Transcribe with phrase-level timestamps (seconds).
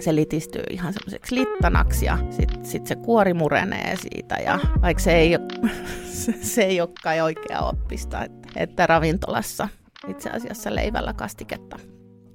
[0.00, 5.16] se litistyy ihan semmoiseksi littanaksi ja sitten sit se kuori murenee siitä ja vaikka se
[5.16, 5.70] ei, ole,
[6.54, 9.68] se ei ole kai oikea oppista, että, että ravintolassa
[10.08, 11.78] itse asiassa leivällä kastiketta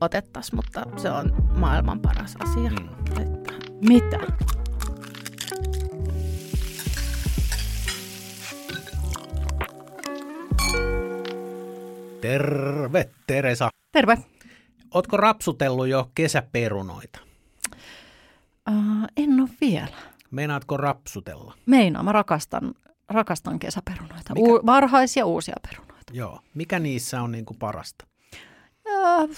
[0.02, 2.70] otettaisiin, mutta se on maailman paras asia.
[2.70, 2.90] Mm.
[3.22, 3.54] Että,
[3.90, 4.20] mitä?
[12.22, 13.70] Terve, Teresa.
[13.92, 14.18] Terve.
[14.94, 17.29] Ootko rapsutellut jo kesäperunoita?
[18.70, 18.76] Uh,
[19.18, 19.98] en ole vielä.
[20.32, 21.54] Meinaatko rapsutella?
[21.66, 22.74] Meinaan, mä rakastan,
[23.10, 24.34] rakastan kesäperunoita.
[24.34, 24.52] Mikä?
[24.52, 26.14] U- varhaisia uusia perunoita.
[26.14, 26.40] Joo.
[26.54, 28.06] Mikä niissä on niin kuin parasta?
[28.90, 29.30] Uh,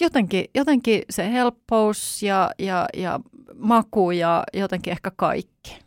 [0.00, 3.20] jotenkin, jotenkin se helppous ja, ja, ja
[3.54, 5.78] maku ja jotenkin ehkä kaikki.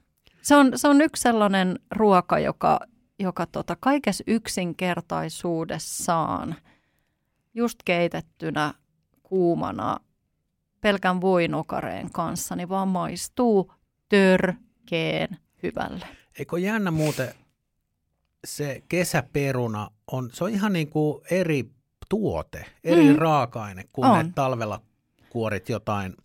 [0.41, 2.79] Se on, se on yksi sellainen ruoka, joka,
[3.19, 6.55] joka tota, kaikessa yksinkertaisuudessaan
[7.53, 8.73] just keitettynä
[9.23, 9.99] kuumana
[10.83, 13.71] pelkän voinokareen kanssa, niin vaan maistuu
[14.09, 16.05] törkeen hyvälle.
[16.39, 17.33] Eikö jännä muuten
[18.45, 21.69] se kesäperuna on, se on ihan niin kuin eri
[22.09, 23.15] tuote, eri mm.
[23.15, 24.25] raaka-aine, kun on.
[24.25, 24.81] ne talvella
[25.29, 26.15] kuorit jotain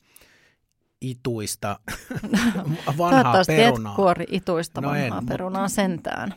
[1.01, 1.79] ituista
[2.99, 3.93] vanhaa Toivottavasti perunaa.
[3.93, 5.75] et kuori ituista no vanhaa en, perunaa mutta...
[5.75, 6.35] sentään.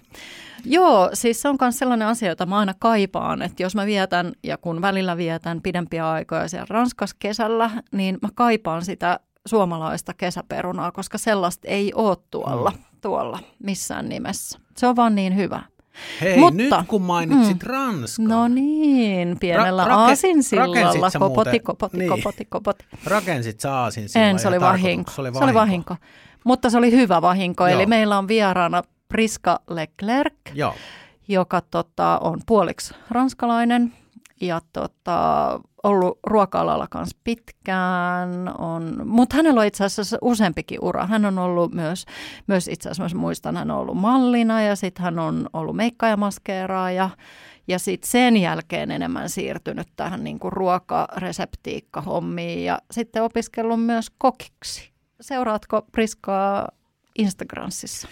[0.66, 4.32] Joo, siis se on myös sellainen asia, jota mä aina kaipaan, että jos mä vietän
[4.44, 10.92] ja kun välillä vietän pidempiä aikoja siellä Ranskassa kesällä, niin mä kaipaan sitä suomalaista kesäperunaa,
[10.92, 12.84] koska sellaista ei ole tuolla, mm.
[13.02, 14.60] tuolla missään nimessä.
[14.78, 15.64] Se on vaan niin hyvä.
[16.22, 18.26] Hei, Mutta, nyt kun mainitsit mm, Ranskan.
[18.28, 22.10] No niin, pienellä Ra- rake- aasinsillalla, kopoti, kopoti, niin.
[22.10, 22.86] kopoti, kopoti.
[23.06, 24.30] Rakensit sä aasinsillalla?
[24.32, 25.12] En, se oli vahinko.
[25.12, 25.40] Se oli vahinko.
[25.40, 25.96] Se oli vahinko.
[26.44, 27.76] Mutta se oli hyvä vahinko, Joo.
[27.80, 30.76] eli meillä on vieraana Priska Leclerc, Joo.
[31.28, 33.94] joka tota, on puoliksi ranskalainen
[34.42, 41.08] ja tota, ollut ruoka-alalla kanssa pitkään, on, mutta hänellä on itse asiassa useampikin ura.
[41.08, 42.06] Hän on ollut myös,
[42.48, 47.10] myös itse asiassa muistan, hän on ollut mallina ja sitten hän on ollut meikkajamaskeeraaja
[47.68, 54.92] ja sitten sen jälkeen enemmän siirtynyt tähän niin kuin ruokareseptiikka-hommiin ja sitten opiskellut myös kokiksi.
[55.22, 56.68] Seuraatko Priskaa
[57.18, 58.08] Instagramissa?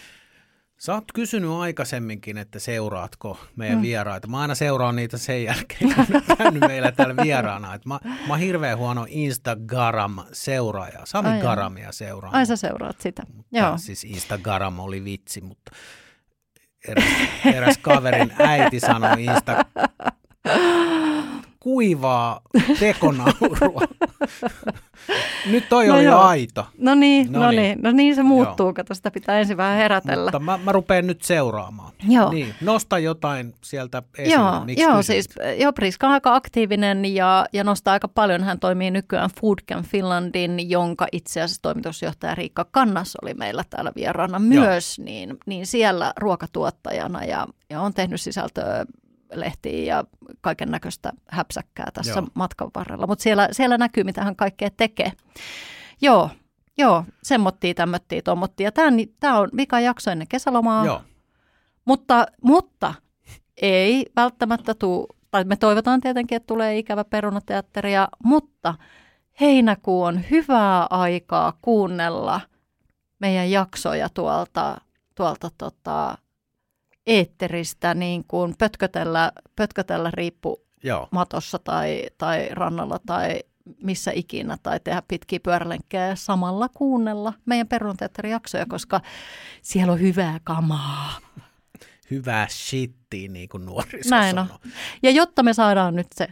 [0.80, 3.82] Sä oot kysynyt aikaisemminkin, että seuraatko meidän mm.
[3.82, 4.28] vieraita.
[4.28, 7.74] Mä aina seuraan niitä sen jälkeen, kun käynyt meillä täällä vieraana.
[7.74, 11.00] Et mä, mä oon hirveän huono Instagram-seuraaja.
[11.04, 12.36] Sami Ai Garamia seuraan.
[12.36, 13.24] Ai sä seuraat sitä.
[13.34, 13.78] Mutta Joo.
[13.78, 15.72] Siis Instagram oli vitsi, mutta
[16.88, 17.06] eräs,
[17.56, 19.66] eräs kaverin äiti sanoi Insta
[21.60, 22.42] kuivaa
[22.80, 23.82] tekonaurua.
[25.52, 26.20] Nyt toi no oli joo.
[26.20, 26.66] aito.
[26.78, 27.62] No niin, no, no niin.
[27.62, 27.80] niin.
[27.82, 28.74] No niin se muuttuu, joo.
[28.74, 30.24] kato sitä pitää ensin vähän herätellä.
[30.24, 31.94] Mutta mä, mä rupean nyt seuraamaan.
[32.08, 32.32] Joo.
[32.32, 34.34] Niin, nosta jotain sieltä esiin.
[34.34, 38.44] Joo, Miksi joo siis joo, Priska on aika aktiivinen ja, ja nostaa aika paljon.
[38.44, 44.40] Hän toimii nykyään Foodcamp Finlandin, jonka itse asiassa toimitusjohtaja Riikka Kannas oli meillä täällä vieraana
[44.40, 48.86] myös, niin, niin siellä ruokatuottajana ja, ja on tehnyt sisältöä
[49.34, 50.04] lehtiä ja
[50.42, 52.28] kaiken näköistä häpsäkkää tässä Joo.
[52.34, 53.08] matkan varrella.
[53.08, 55.12] Mutta siellä, siellä näkyy, mitä hän kaikkea tekee.
[56.02, 56.30] Joo,
[56.78, 58.24] joo, semmottiin, tämmöttiin.
[58.60, 58.72] Ja
[59.20, 60.86] tämä on vika jakso ennen kesälomaa.
[60.86, 61.02] Joo.
[61.86, 62.94] Mutta, mutta
[63.62, 68.76] ei välttämättä tule, tai me toivotaan tietenkin, että tulee ikävä perunateatteria, mutta
[69.42, 72.42] heinäkuu on hyvää aikaa kuunnella
[73.20, 74.82] meidän jaksoja tuolta,
[75.16, 76.18] tuolta tota,
[77.10, 81.08] eetteristä niin kuin pötkötellä, pötkötellä riippu Joo.
[81.12, 83.40] matossa tai, tai rannalla tai
[83.84, 89.02] missä ikinä tai tehdä pitkiä pyörälenkkejä ja samalla kuunnella meidän perunteatterijaksoja, koska
[89.62, 91.20] siellä on hyvää kamaa.
[92.12, 94.56] Hyvää shittiä, niin kuin nuoriso Näin sanoo.
[94.66, 94.72] on.
[95.04, 96.28] Ja jotta me saadaan nyt se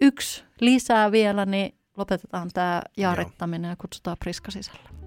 [0.00, 4.97] yksi lisää vielä, niin lopetetaan tämä jaarittaminen ja kutsutaan Priska sisälle.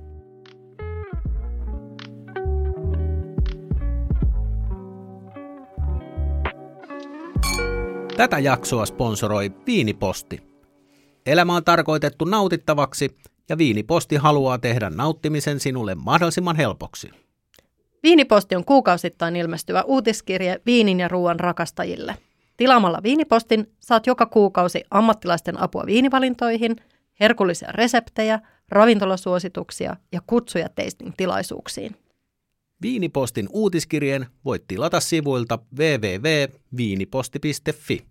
[8.21, 10.43] Tätä jaksoa sponsoroi Viiniposti.
[11.25, 13.17] Elämä on tarkoitettu nautittavaksi
[13.49, 17.11] ja Viiniposti haluaa tehdä nauttimisen sinulle mahdollisimman helpoksi.
[18.03, 22.15] Viiniposti on kuukausittain ilmestyvä uutiskirje viinin ja ruoan rakastajille.
[22.57, 26.75] Tilaamalla Viinipostin saat joka kuukausi ammattilaisten apua viinivalintoihin,
[27.19, 31.95] herkullisia reseptejä, ravintolasuosituksia ja kutsuja tasting-tilaisuuksiin.
[32.81, 38.05] Viinipostin uutiskirjeen voit tilata sivuilta www.viiniposti.fi.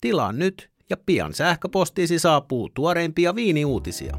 [0.00, 4.16] Tilaa nyt ja pian sähköpostiisi saapuu tuoreimpia viiniuutisia.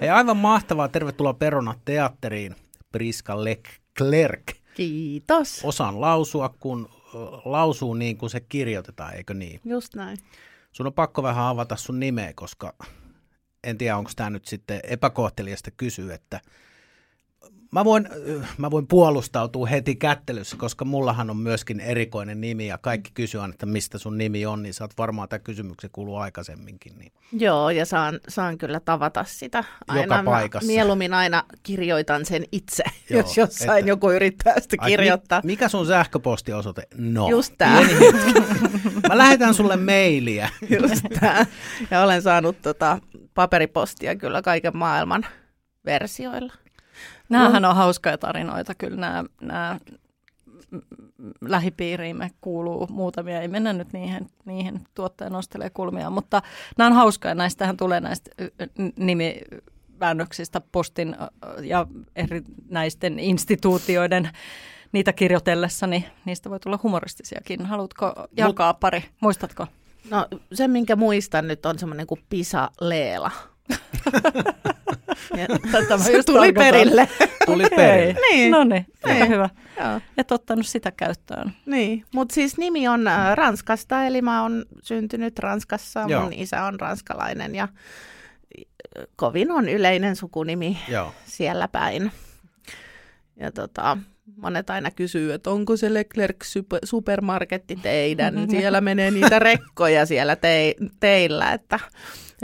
[0.00, 0.88] Hei, aivan mahtavaa.
[0.88, 2.56] Tervetuloa Perona teatteriin,
[2.92, 4.42] Priska Leclerc.
[4.74, 5.60] Kiitos.
[5.64, 6.88] Osaan lausua, kun
[7.44, 9.60] lausuu niin kuin se kirjoitetaan, eikö niin?
[9.64, 10.18] Just näin.
[10.72, 12.74] sun on pakko vähän avata sun nimeä, koska
[13.64, 16.40] en tiedä, onko tämä nyt sitten epäkohteliasta kysyä, että
[17.74, 18.08] Mä voin,
[18.58, 23.66] mä voin puolustautua heti kättelyssä, koska mullahan on myöskin erikoinen nimi ja kaikki kysyvät, että
[23.66, 26.98] mistä sun nimi on, niin sä oot varmaan tämä kysymyksen kuuluu aikaisemminkin.
[26.98, 27.12] Niin.
[27.32, 30.02] Joo, ja saan, saan kyllä tavata sitä aina.
[30.02, 30.66] Joka paikassa.
[30.66, 35.38] Mieluummin aina kirjoitan sen itse, Joo, jos jossain että, joku yrittää sitä kirjoittaa.
[35.38, 36.82] Ai, mikä sun sähköpostiosoite?
[36.96, 37.28] No.
[37.28, 37.80] Just tää.
[39.08, 40.48] mä lähetän sulle mailia.
[40.80, 41.46] Just tää.
[41.90, 42.98] Ja olen saanut tota
[43.34, 45.26] paperipostia kyllä kaiken maailman
[45.84, 46.52] versioilla.
[47.28, 49.78] Nämähän on hauskoja tarinoita kyllä nämä, nämä
[51.40, 56.42] lähipiiriimme kuuluu muutamia, ei mennä nyt niihin, niihin tuottaja nostelee kulmia, mutta
[56.78, 58.30] nämä on hauskoja, näistähän tulee näistä
[58.96, 61.16] nimiväännöksistä postin
[61.62, 61.86] ja
[62.16, 64.30] eri näisten instituutioiden
[64.92, 67.66] niitä kirjoitellessa, niin niistä voi tulla humoristisiakin.
[67.66, 69.04] Haluatko jakaa pari?
[69.20, 69.66] Muistatko?
[70.10, 72.70] No se, minkä muistan nyt on semmoinen kuin Pisa
[75.72, 77.08] Tätä se tuli perille.
[77.46, 78.20] Tuli perille.
[78.30, 78.50] niin.
[78.50, 79.48] No niin, aika hyvä.
[79.80, 80.00] Joo.
[80.18, 81.52] Et ottanut sitä käyttöön.
[81.66, 86.22] Niin, mutta siis nimi on äh, Ranskasta, eli mä oon syntynyt Ranskassa, Joo.
[86.22, 91.14] mun isä on ranskalainen ja äh, kovin on yleinen sukunimi Joo.
[91.24, 92.12] siellä päin.
[93.36, 93.98] Ja tota,
[94.36, 96.36] monet aina kysyy, että onko se Leclerc
[96.84, 101.80] supermarketti teidän, siellä menee niitä rekkoja siellä te- teillä, että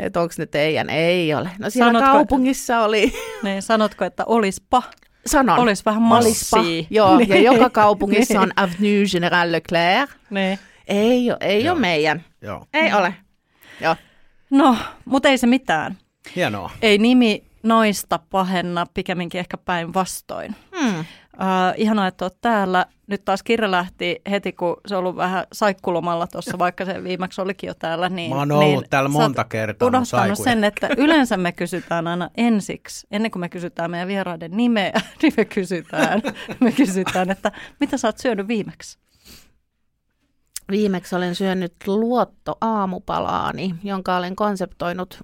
[0.02, 0.90] että onko ne teidän?
[0.90, 1.50] Ei ole.
[1.58, 3.12] No siellä sanotko, kaupungissa oli.
[3.42, 4.82] Niin, sanotko, että olispa?
[5.26, 5.58] Sanon.
[5.58, 6.84] Olisi vähän massia.
[6.90, 7.28] Joo, niin.
[7.28, 10.10] ja joka kaupungissa on Avenue General Leclerc.
[10.30, 10.58] Niin.
[10.86, 12.24] Ei, ole, ei ole meidän.
[12.42, 12.66] Joo.
[12.74, 13.14] Ei ole.
[13.80, 13.96] Joo.
[14.50, 15.96] No, mutta ei se mitään.
[16.36, 16.70] Hienoa.
[16.82, 20.56] Ei nimi noista pahenna, pikemminkin ehkä päinvastoin.
[20.80, 21.04] Hmm.
[21.40, 22.86] Uh, ihanaa, että olet täällä.
[23.06, 27.40] Nyt taas Kirja lähti heti, kun se on ollut vähän saikkulomalla tuossa, vaikka se viimeksi
[27.40, 28.08] olikin jo täällä.
[28.08, 29.88] Niin, Mä oon ollut niin täällä monta kertaa.
[29.88, 34.92] unohtanut sen, että yleensä me kysytään aina ensiksi, ennen kuin me kysytään meidän vieraiden nimeä,
[35.22, 36.22] niin me kysytään,
[36.60, 38.98] me kysytään että mitä sä oot syönyt viimeksi?
[40.70, 45.20] Viimeksi olen syönyt luotto aamupalaani, jonka olen konseptoinut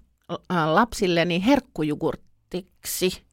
[0.67, 3.26] lapsilleni herkkujugurtiksi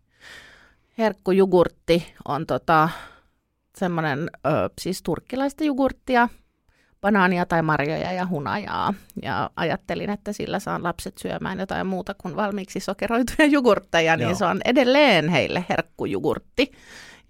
[0.98, 2.90] herkkujugurtti on tota,
[3.78, 4.30] semmoinen
[4.82, 6.30] siis turkkilaista jugurttia,
[7.02, 8.94] banaania tai marjoja ja hunajaa.
[9.22, 14.36] Ja ajattelin, että sillä saan lapset syömään jotain muuta kuin valmiiksi sokeroituja jugurtteja, niin Joo.
[14.36, 16.72] se on edelleen heille herkkujugurtti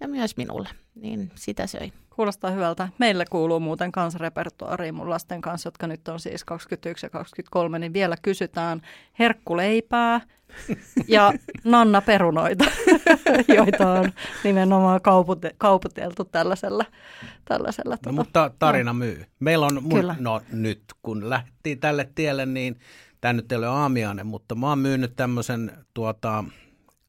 [0.00, 1.92] ja myös minulle, niin sitä söin.
[2.16, 2.88] Kuulostaa hyvältä.
[2.98, 7.92] Meille kuuluu muuten kansarepertuariin mun lasten kanssa, jotka nyt on siis 21 ja 23, niin
[7.92, 8.82] vielä kysytään
[9.18, 10.20] herkkuleipää
[11.08, 11.32] ja
[11.64, 12.64] Nanna perunoita,
[13.56, 14.12] joita on
[14.44, 16.84] nimenomaan kaupute- kauputeltu tällaisella.
[17.44, 18.98] tällaisella no, tota, mutta tarina no.
[18.98, 19.24] myy.
[19.40, 20.16] Meillä on, mun, Kyllä.
[20.18, 22.78] no nyt kun lähtiin tälle tielle, niin
[23.20, 26.44] tämä nyt ei ole aamiainen, mutta mä oon myynyt tämmöisen tuota,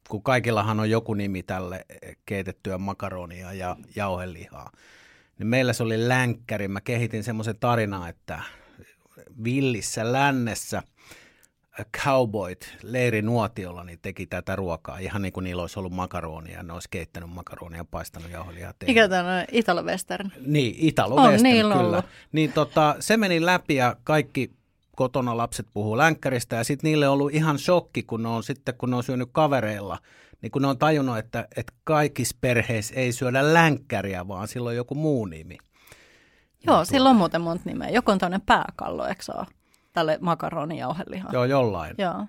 [0.10, 1.86] kun kaikillahan on joku nimi tälle
[2.26, 4.72] keitettyä makaronia ja jauhelihaa,
[5.40, 6.68] niin meillä se oli länkkäri.
[6.68, 8.42] Mä kehitin semmoisen tarinan, että
[9.44, 10.84] villissä lännessä
[12.04, 16.88] cowboyt leirinuotiolla niin teki tätä ruokaa, ihan niin kuin niillä olisi ollut makaronia, ne olisi
[16.92, 18.74] keittänyt makaronia ja paistanut jauhelihaa.
[18.88, 20.32] Mikä tämä on Italo Western?
[20.46, 21.76] Niin, Italo on, kyllä.
[21.76, 22.06] Ollut.
[22.32, 24.52] Niin tota, se meni läpi ja kaikki
[24.96, 28.76] kotona lapset puhuu länkkäristä ja sitten niille on ollut ihan shokki, kun ne on sitten,
[28.78, 29.98] kun ne on syönyt kavereilla,
[30.42, 34.76] niin kun ne on tajunnut, että, että kaikissa perheissä ei syödä länkkäriä, vaan sillä on
[34.76, 35.58] joku muu nimi.
[36.68, 37.90] Joo, niin sillä on muuten monta nimeä.
[37.90, 39.46] Joku on tämmöinen pääkallo, eikö ole?
[39.94, 41.34] Tälle makaronijauhelihaan.
[41.34, 41.96] Joo, jollain.
[41.98, 42.26] Joo.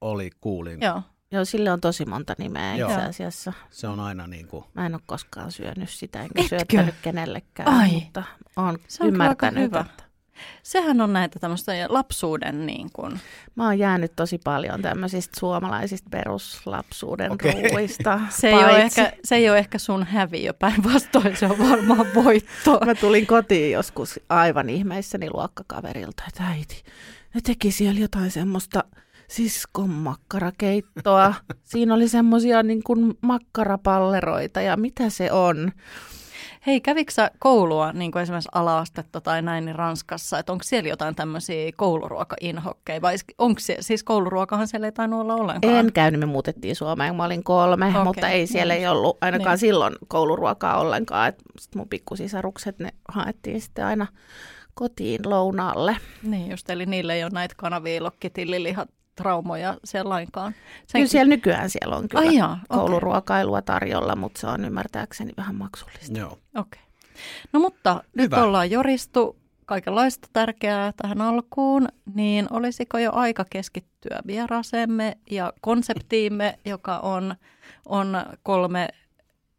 [0.00, 0.80] Oli, kuulin.
[0.80, 1.02] Joo.
[1.30, 2.90] Joo, sille on tosi monta nimeä Joo.
[2.90, 3.52] itse asiassa.
[3.70, 4.64] Se on aina niin kuin...
[4.74, 6.48] Mä en ole koskaan syönyt sitä, enkä Etkö?
[6.48, 7.90] syöttänyt kenellekään, Ai.
[7.92, 8.22] mutta
[8.56, 9.80] olen ymmärtänyt, hyvä.
[9.80, 10.04] että
[10.62, 13.20] Sehän on näitä tämmöistä lapsuuden niin kuin...
[13.54, 17.52] Mä oon jäänyt tosi paljon tämmöisistä suomalaisista peruslapsuuden okay.
[17.52, 18.20] ruuista.
[18.28, 22.80] Se ei, ole ehkä, se ei ole ehkä sun häviö, päinvastoin se on varmaan voitto.
[22.84, 26.82] Mä tulin kotiin joskus aivan ihmeissäni luokkakaverilta, että äiti,
[27.34, 28.84] ne teki siellä jotain semmoista
[29.28, 31.34] siskon makkarakeittoa.
[31.64, 35.72] Siinä oli semmoisia niin kuin makkarapalleroita ja mitä se on.
[36.66, 41.14] Hei, kävikö koulua, niin kuin esimerkiksi alaastetta tai näin niin Ranskassa, että onko siellä jotain
[41.14, 45.74] tämmöisiä kouluruoka-inhokkeja, vai onko siellä, siis kouluruokahan siellä ei tainnut olla ollenkaan?
[45.74, 48.04] En käynyt, me muutettiin Suomeen, mä olin kolme, okay.
[48.04, 49.58] mutta ei siellä ei ollut ainakaan niin.
[49.58, 51.44] silloin kouluruokaa ollenkaan, että
[51.76, 54.06] mun pikkusisarukset, ne haettiin sitten aina
[54.74, 55.96] kotiin lounaalle.
[56.22, 60.52] Niin just, eli niille ei ole näitä kanaviilokkitillilihat traumoja siellä lainkaan.
[60.86, 60.98] Sen...
[61.00, 65.54] Kyllä siellä nykyään siellä on kyllä Ai jaa, kouluruokailua tarjolla, mutta se on ymmärtääkseni vähän
[65.54, 66.18] maksullista.
[66.18, 66.38] Joo.
[66.54, 66.82] Okay.
[67.52, 68.22] No mutta Hyvä.
[68.22, 76.58] nyt ollaan joristu kaikenlaista tärkeää tähän alkuun, niin olisiko jo aika keskittyä vieraaseemme ja konseptiimme,
[76.64, 77.34] joka on,
[77.86, 78.88] on kolme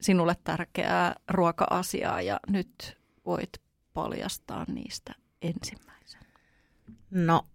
[0.02, 3.50] sinulle tärkeää ruoka-asiaa ja nyt voit
[3.94, 6.22] paljastaa niistä ensimmäisen.
[7.12, 7.46] No,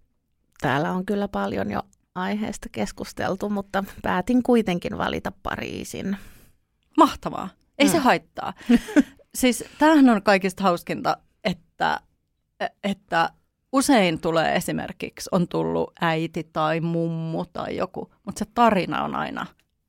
[0.61, 1.83] täällä on kyllä paljon jo
[2.15, 6.17] aiheesta keskusteltu, mutta päätin kuitenkin valita Pariisin.
[6.97, 7.49] Mahtavaa.
[7.79, 7.93] Ei mm.
[7.93, 8.53] se haittaa.
[9.35, 12.01] siis tämähän on kaikista hauskinta, että,
[12.85, 13.31] että
[13.73, 19.47] usein tulee esimerkiksi, on tullut äiti tai mummu tai joku, mutta se tarina on aina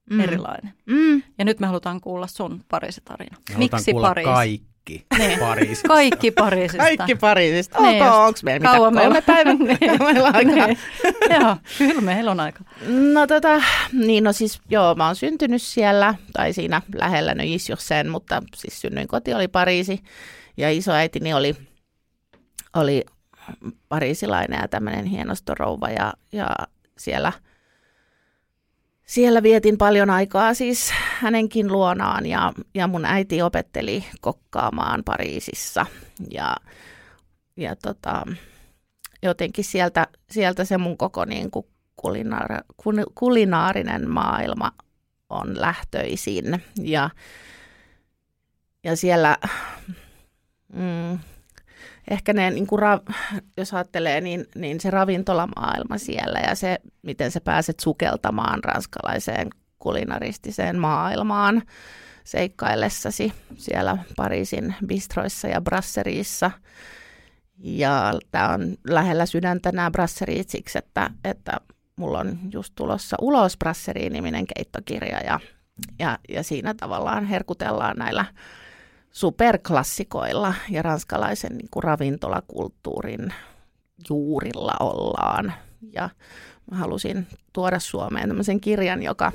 [0.09, 0.19] mm.
[0.19, 0.73] erilainen.
[0.85, 1.23] Mm.
[1.37, 3.37] Ja nyt me halutaan kuulla sun Pariisi-tarina.
[3.57, 4.31] Miksi Pariisi?
[4.31, 5.39] kaikki niin.
[5.39, 5.87] Pariisista.
[5.87, 6.83] Kaikki Pariisista.
[6.83, 7.81] Kaikki Pariisista.
[7.81, 9.53] Niin onko meillä mitä kolme päivää?
[9.53, 10.03] niin.
[10.03, 10.67] meillä on aikaa.
[10.67, 10.77] niin.
[11.39, 12.59] Joo, kyllä meillä on aika.
[13.13, 13.61] No tota,
[13.93, 18.81] niin no siis joo, mä oon syntynyt siellä, tai siinä lähellä no Isjoksen, mutta siis
[18.81, 20.03] synnyin koti oli Pariisi,
[20.57, 21.55] ja isoäitini oli,
[22.75, 23.05] oli
[23.89, 26.47] pariisilainen ja tämmöinen hienostorouva, ja, ja
[26.97, 27.31] siellä–
[29.05, 35.85] siellä vietin paljon aikaa siis hänenkin luonaan ja, ja mun äiti opetteli kokkaamaan Pariisissa.
[36.31, 36.55] Ja,
[37.57, 38.23] ja tota,
[39.23, 42.63] jotenkin sieltä, sieltä se mun koko niin kuin kulinaar,
[43.15, 44.71] kulinaarinen maailma
[45.29, 46.63] on lähtöisin.
[46.81, 47.09] Ja,
[48.83, 49.37] ja siellä
[50.73, 51.19] mm,
[52.09, 52.99] ehkä ne, niin kuin ra,
[53.57, 59.47] jos ajattelee, niin, niin se ravintolamaailma siellä ja se, miten sä pääset sukeltamaan ranskalaiseen
[59.79, 61.61] kulinaristiseen maailmaan
[62.23, 66.51] seikkaillessasi siellä Pariisin bistroissa ja brasseriissa.
[67.57, 71.51] Ja tämä on lähellä sydäntä nämä brasseriit siksi, että, että
[71.95, 75.39] mulla on just tulossa ulos Brasseriin-niminen keittokirja ja,
[75.99, 78.25] ja, ja siinä tavallaan herkutellaan näillä
[79.13, 83.33] superklassikoilla ja ranskalaisen niin kuin ravintolakulttuurin
[84.09, 85.53] juurilla ollaan.
[85.91, 86.09] Ja
[86.71, 89.31] mä halusin tuoda Suomeen tämmöisen kirjan, joka,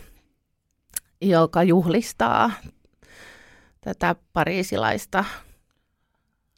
[1.20, 2.50] joka juhlistaa
[3.80, 5.24] tätä pariisilaista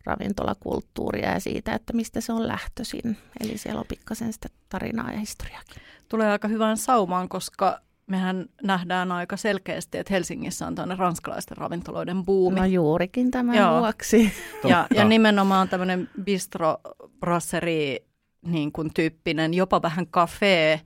[0.05, 3.17] ravintolakulttuuria ja siitä, että mistä se on lähtöisin.
[3.41, 5.83] Eli siellä on pikkasen sitä tarinaa ja historiaakin.
[6.09, 12.25] Tulee aika hyvään saumaan, koska mehän nähdään aika selkeästi, että Helsingissä on tämmöinen ranskalaisten ravintoloiden
[12.25, 12.61] buumi.
[12.61, 13.81] No juurikin tämän Joo.
[13.81, 14.33] vuoksi.
[14.69, 16.76] Ja, ja nimenomaan tämmöinen bistro
[17.21, 17.99] brasserie
[18.47, 20.81] niin kuin tyyppinen, jopa vähän kafe.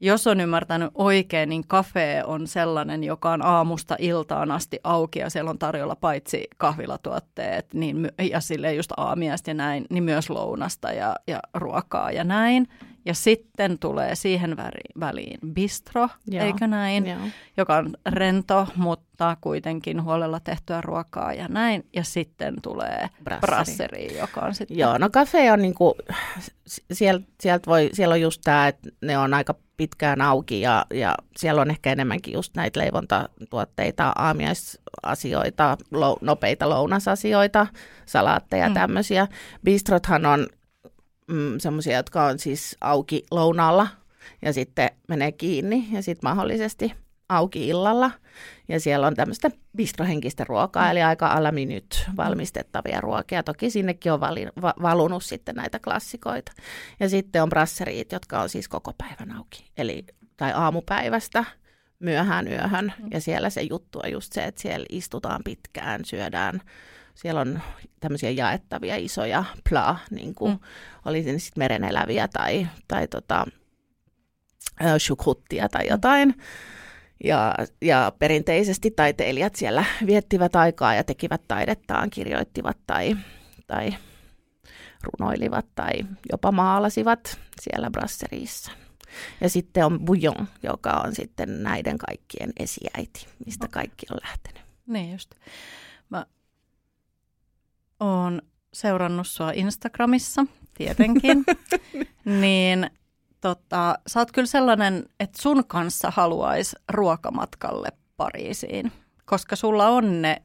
[0.00, 5.30] Jos on ymmärtänyt oikein, niin kafe on sellainen, joka on aamusta iltaan asti auki ja
[5.30, 10.92] siellä on tarjolla paitsi kahvilatuotteet niin, ja sille just aamiaista ja näin, niin myös lounasta
[10.92, 12.68] ja, ja ruokaa ja näin.
[13.06, 14.56] Ja sitten tulee siihen
[15.00, 16.44] väliin bistro, Joo.
[16.44, 17.18] eikö näin, Joo.
[17.56, 21.86] joka on rento, mutta kuitenkin huolella tehtyä ruokaa ja näin.
[21.92, 24.78] Ja sitten tulee brasseri, brasseri joka on sitten...
[24.78, 25.94] Joo, no kafe on niinku,
[26.92, 31.14] sieltä sielt voi, siellä on just tämä, että ne on aika pitkään auki ja, ja
[31.36, 37.66] siellä on ehkä enemmänkin just näitä leivontatuotteita, aamiaisasioita, lo, nopeita lounasasioita,
[38.06, 38.74] salaatteja, mm.
[38.74, 39.28] tämmöisiä.
[39.64, 40.46] Bistrothan on
[41.26, 43.88] mm, semmoisia, jotka on siis auki lounaalla
[44.42, 46.92] ja sitten menee kiinni ja sitten mahdollisesti
[47.28, 48.10] auki illalla.
[48.68, 50.90] Ja siellä on tämmöistä bistrohenkistä ruokaa, mm.
[50.90, 53.42] eli aika alami nyt valmistettavia ruokia.
[53.42, 56.52] Toki sinnekin on vali, va, valunut sitten näitä klassikoita.
[57.00, 60.04] Ja sitten on brasseriit, jotka on siis koko päivän auki, eli
[60.36, 61.44] tai aamupäivästä
[61.98, 62.92] myöhään yöhön.
[62.98, 63.08] Mm.
[63.10, 66.60] Ja siellä se juttu on just se, että siellä istutaan pitkään, syödään
[67.16, 67.60] siellä on
[68.00, 70.58] tämmöisiä jaettavia isoja pla, niin kuin mm.
[71.04, 73.46] oli se sitten mereneläviä tai, tai tota,
[74.98, 76.34] shukruttia tai jotain.
[77.24, 83.16] Ja, ja perinteisesti taiteilijat siellä viettivät aikaa ja tekivät taidettaan, kirjoittivat tai,
[83.66, 83.94] tai
[85.02, 85.92] runoilivat tai
[86.32, 88.72] jopa maalasivat siellä brasseriissa.
[89.40, 94.62] Ja sitten on Bouillon, joka on sitten näiden kaikkien esiäiti, mistä kaikki on lähtenyt.
[94.86, 95.30] Niin just.
[98.00, 101.44] Oon seurannut sua Instagramissa, tietenkin,
[102.40, 102.90] niin
[103.40, 108.92] tota, sä oot kyllä sellainen, että sun kanssa haluaisi ruokamatkalle Pariisiin,
[109.24, 110.42] koska sulla on ne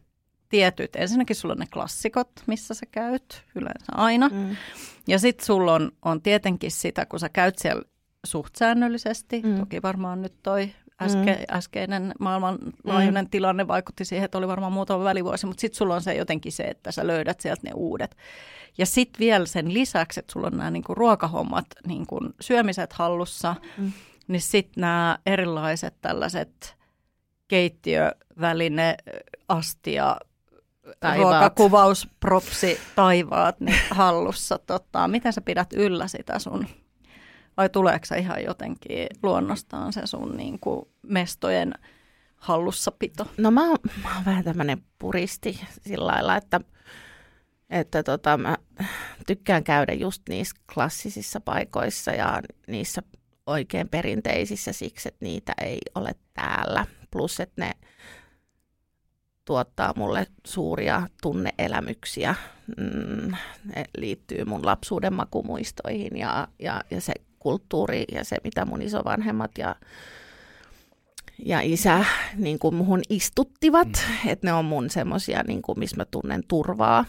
[0.49, 4.29] tietyt, ensinnäkin sulla on ne klassikot, missä sä käyt yleensä aina.
[4.29, 4.55] Mm.
[5.07, 7.83] Ja sitten sulla on, on tietenkin sitä, kun sä käyt siellä
[8.25, 9.59] suht säännöllisesti, mm.
[9.59, 11.57] toki varmaan nyt toi Äske, mm.
[11.57, 13.29] Äskeinen maailmanlaajuinen mm.
[13.29, 16.63] tilanne vaikutti siihen, että oli varmaan muutama välivuosi, mutta sitten sulla on se jotenkin se,
[16.63, 18.17] että sä löydät sieltä ne uudet.
[18.77, 23.91] Ja sitten vielä sen lisäksi, että sulla on nämä niinku ruokahommat, niinku syömiset hallussa, mm.
[24.27, 26.75] niin sitten nämä erilaiset tällaiset
[27.47, 28.97] keittiöväline,
[29.47, 30.17] astia,
[30.99, 31.17] Taivaat.
[31.17, 34.57] ruokakuvauspropsi taivaat niin hallussa.
[34.57, 36.67] Tota, miten sä pidät yllä sitä sun,
[37.57, 41.73] vai tuleeko se ihan jotenkin luonnostaan se sun niin kuin mestojen
[42.35, 43.27] hallussapito?
[43.37, 46.61] No mä oon, mä oon vähän tämmöinen puristi sillä lailla, että,
[47.69, 48.57] että tota, mä
[49.27, 53.01] tykkään käydä just niissä klassisissa paikoissa ja niissä
[53.45, 56.85] oikein perinteisissä siksi, että niitä ei ole täällä.
[57.11, 57.71] Plus, että ne
[59.45, 62.35] tuottaa mulle suuria tunneelämyksiä.
[62.77, 63.31] Mm,
[63.75, 69.51] ne liittyy mun lapsuuden makumuistoihin ja, ja, ja se kulttuuri ja se, mitä mun isovanhemmat
[69.57, 69.75] ja,
[71.45, 72.05] ja isä
[72.35, 73.87] niin kuin muhun istuttivat.
[73.87, 74.29] Mm.
[74.29, 77.05] Että ne on mun semmosia, niin kuin, missä mä tunnen turvaa.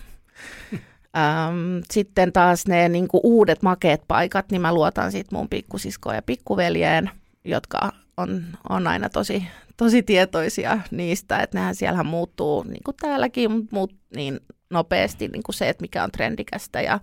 [1.16, 6.14] Ähm, sitten taas ne niin kuin uudet makeet paikat, niin mä luotan sit mun pikkusiskoon
[6.14, 7.10] ja pikkuveljeen,
[7.44, 9.44] jotka on, on aina tosi,
[9.76, 14.40] tosi tietoisia niistä, että nehän siellähän muuttuu, niin kuin täälläkin, muut, niin
[14.73, 17.00] nopeasti niin kuin se, että mikä on trendikästä ja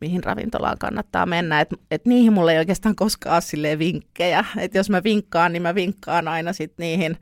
[0.00, 1.60] mihin ravintolaan kannattaa mennä.
[1.60, 4.44] Että et niihin mulle ei oikeastaan koskaan ole vinkkejä.
[4.58, 7.16] Että jos mä vinkkaan, niin mä vinkkaan aina sit niihin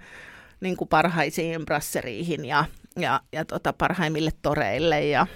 [0.61, 2.65] niin kuin parhaisiin brasseriihin ja,
[2.97, 5.27] ja, ja tota, parhaimmille toreille ja,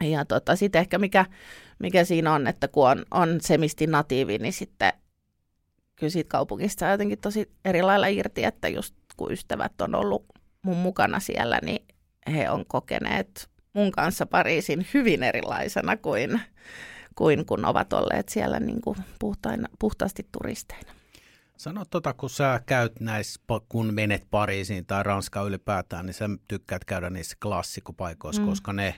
[0.00, 1.26] ja tota, sitten ehkä mikä,
[1.78, 4.92] mikä siinä on, että kun on, on semisti natiivi, niin sitten
[5.96, 10.24] kyllä siitä kaupungista on jotenkin tosi eri lailla irti, että just kun ystävät on ollut
[10.62, 11.86] mun mukana siellä, niin
[12.34, 16.40] he on kokeneet mun kanssa Pariisin hyvin erilaisena kuin,
[17.14, 20.92] kuin kun ovat olleet siellä niin kuin puhtaina, puhtaasti turisteina.
[21.56, 26.84] Sano tota, kun sä käyt näissä, kun menet Pariisiin tai Ranskaan ylipäätään, niin sä tykkäät
[26.84, 28.48] käydä niissä klassikopaikoissa, mm.
[28.48, 28.94] koska ne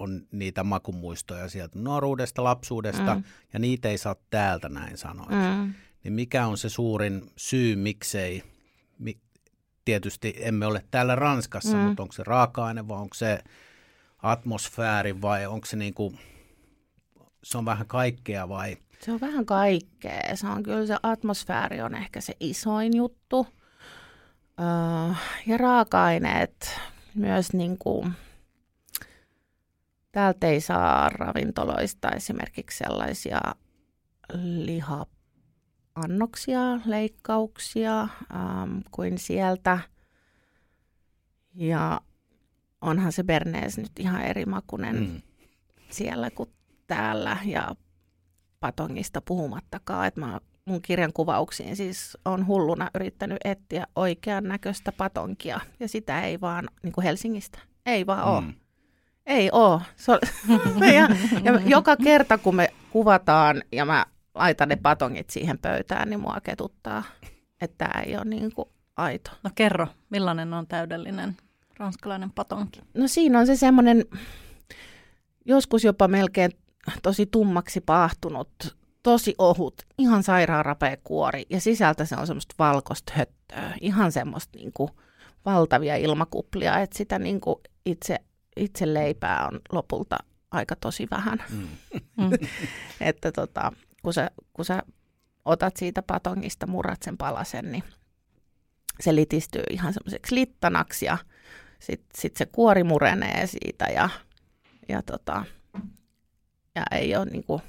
[0.00, 3.24] on niitä makumuistoja sieltä nuoruudesta, lapsuudesta, mm.
[3.52, 5.26] ja niitä ei saa täältä näin sanoa.
[5.26, 5.74] Mm.
[6.04, 8.42] Niin mikä on se suurin syy, miksei,
[8.98, 9.18] mi,
[9.84, 11.82] tietysti emme ole täällä Ranskassa, mm.
[11.82, 13.38] mutta onko se raaka-aine vai onko se
[14.22, 16.18] atmosfääri vai onko se niin kuin,
[17.44, 18.76] se on vähän kaikkea vai?
[19.00, 20.36] Se on vähän kaikkea.
[20.36, 23.46] Se on kyllä se atmosfääri on ehkä se isoin juttu.
[24.60, 25.14] Öö,
[25.46, 26.80] ja raaka-aineet
[27.14, 28.14] myös niin kuin,
[30.14, 33.40] Täältä ei saa ravintoloista esimerkiksi sellaisia
[35.96, 39.78] lihaannoksia, leikkauksia ähm, kuin sieltä.
[41.54, 42.00] Ja
[42.80, 45.22] onhan se Bernees nyt ihan eri makunen mm.
[45.90, 46.50] siellä kuin
[46.86, 47.74] täällä ja
[48.60, 50.06] patongista puhumattakaan.
[50.06, 56.22] Että mä mun kirjan kuvauksiin siis on hulluna yrittänyt etsiä oikean näköistä patonkia ja sitä
[56.22, 58.48] ei vaan niin kuin Helsingistä, ei vaan mm.
[58.48, 58.54] ole.
[59.26, 59.82] Ei oo.
[59.96, 60.18] Se on,
[60.94, 61.08] ja,
[61.42, 66.40] ja joka kerta kun me kuvataan ja mä laitan ne patongit siihen pöytään, niin mua
[66.42, 67.02] ketuttaa,
[67.60, 69.30] että tämä ei ole niin kuin aito.
[69.42, 71.36] No kerro, millainen on täydellinen
[71.78, 72.80] ranskalainen patonki?
[72.94, 74.04] No siinä on se semmoinen
[75.44, 76.50] joskus jopa melkein
[77.02, 83.12] tosi tummaksi paahtunut, tosi ohut, ihan sairaan rapea kuori ja sisältä se on semmoista valkoista
[83.16, 84.90] höttöä, ihan semmoista niin kuin
[85.44, 88.18] valtavia ilmakuplia, että sitä niin kuin itse
[88.56, 90.16] itse leipää on lopulta
[90.50, 91.42] aika tosi vähän.
[91.50, 91.68] Mm.
[92.16, 92.30] mm.
[93.00, 93.72] että tota,
[94.04, 94.82] kun, sä, kun sä
[95.44, 97.84] otat siitä patongista, murrat sen palasen, niin
[99.00, 101.18] se litistyy ihan semmoiseksi littanaksi ja
[101.80, 104.08] sitten sit se kuori murenee siitä ja,
[104.88, 105.44] ja, tota,
[106.74, 107.60] ja ei ole niinku,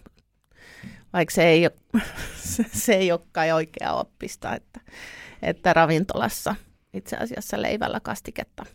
[1.14, 2.02] vaikka se ei ole,
[2.84, 4.80] se ei ole kai oikea oppista, että,
[5.42, 6.56] että ravintolassa
[6.94, 8.66] itse asiassa leivällä kastiketta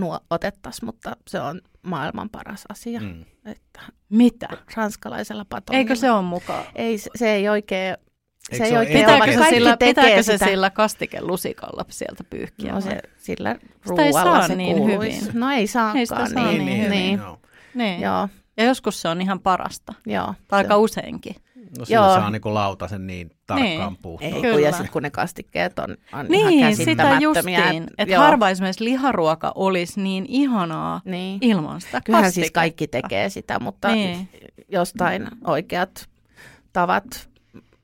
[0.00, 3.00] nuo otettaisiin, mutta se on maailman paras asia.
[3.00, 3.24] Mm.
[3.44, 4.48] Että Mitä?
[4.76, 5.78] Ranskalaisella patongilla.
[5.78, 6.64] Eikö se ole mukaan?
[6.74, 7.96] Ei, se ei oikein...
[8.56, 12.72] Se ei oikein pitääkö se, sillä, pitääkö se sillä kastikelusikalla sieltä pyyhkiä?
[12.72, 13.56] No se, sillä
[13.86, 15.20] ruualla se niin kuuluisi.
[15.20, 15.40] hyvin.
[15.40, 17.20] No ei saakaan ei saa niin, niin, niin, niin.
[17.74, 18.00] niin.
[18.00, 18.28] Joo.
[18.56, 19.94] Ja joskus se on ihan parasta.
[20.06, 20.34] Joo.
[20.48, 21.34] Tai aika useinkin.
[21.78, 22.14] No sillä Joo.
[22.14, 24.02] saa niinku lautasen niin tarkkaan niin.
[24.02, 24.32] puhtaan.
[24.32, 28.50] Ei, kun ja sitten kun ne kastikkeet on, on niin, ihan sitä justiin, että harva
[28.50, 31.38] esimerkiksi liharuoka olisi niin ihanaa niin.
[31.40, 34.28] ilman sitä Kyllähän siis kaikki tekee sitä, mutta niin.
[34.68, 36.08] jostain oikeat
[36.72, 37.28] tavat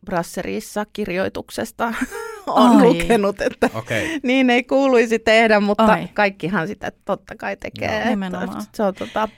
[0.05, 1.94] brasserissa kirjoituksesta
[2.47, 2.83] on Ai.
[2.83, 4.03] lukenut, että okay.
[4.23, 6.09] niin ei kuuluisi tehdä, mutta Ai.
[6.14, 8.03] kaikkihan sitä totta kai tekee.
[8.33, 9.29] Joo, se on tota,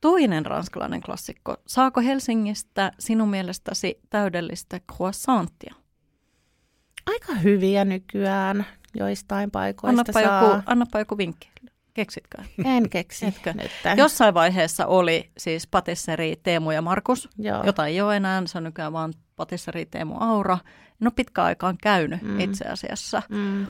[0.00, 1.56] Toinen ranskalainen klassikko.
[1.66, 5.74] Saako Helsingistä sinun mielestäsi täydellistä croissantia?
[7.06, 10.44] Aika hyviä nykyään joistain paikoista annapa saa.
[10.44, 11.50] Joku, annapa joku vinkki.
[11.94, 12.42] Keksitkö?
[12.64, 13.26] En keksi.
[13.26, 13.52] Etkö?
[13.52, 13.70] Nyt.
[13.96, 17.64] Jossain vaiheessa oli siis patisseri Teemu ja Markus, Joo.
[17.64, 18.42] jota ei ole enää.
[18.46, 20.58] Se on nykyään vaan patisseri Teemu Aura.
[21.00, 22.40] No pitkä aikaan käynyt mm.
[22.40, 23.22] itse asiassa.
[23.28, 23.66] Mm.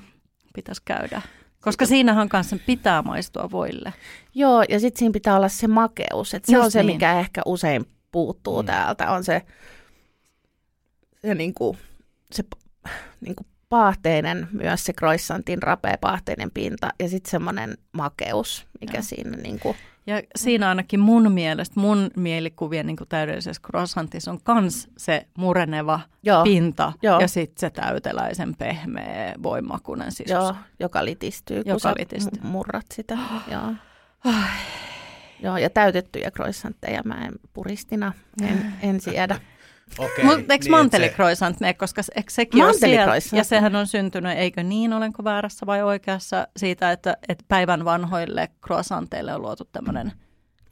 [0.54, 1.22] Pitäisi käydä.
[1.60, 3.92] Koska siinähän kanssa pitää maistua voille.
[4.34, 6.34] Joo, ja sitten siinä pitää olla se makeus.
[6.34, 6.96] Et se Just on se, niin.
[6.96, 8.66] mikä ehkä usein puuttuu mm.
[8.66, 9.42] täältä, on se,
[11.22, 11.76] se, niinku,
[12.32, 12.44] se
[13.20, 19.02] niinku paahteinen, myös se croissantin rapea paahteinen pinta, ja sitten semmoinen makeus, mikä Joo.
[19.02, 25.26] siinä niinku, Ja siinä ainakin mun mielestä, mun mielikuvien niin täydellisessä croissantissa on kans se
[25.38, 27.20] mureneva joo, pinta Joo.
[27.20, 30.30] ja sitten se täyteläisen pehmeä voimakunen sisus.
[30.30, 32.42] joo, joka litistyy, kun Joka sä litistyy.
[32.42, 33.18] mu- murrat sitä.
[33.52, 33.74] joo.
[35.42, 39.40] joo, ja täytettyjä croissantteja mä en puristina, en, en siedä.
[39.98, 43.76] Okei, Mutta eikö niin, et mantelikroissant mene, koska se- eikö sekin ole siellä, ja sehän
[43.76, 49.42] on syntynyt, eikö niin, olenko väärässä vai oikeassa, siitä, että, että päivän vanhoille croissanteille on
[49.42, 50.12] luotu tämmöinen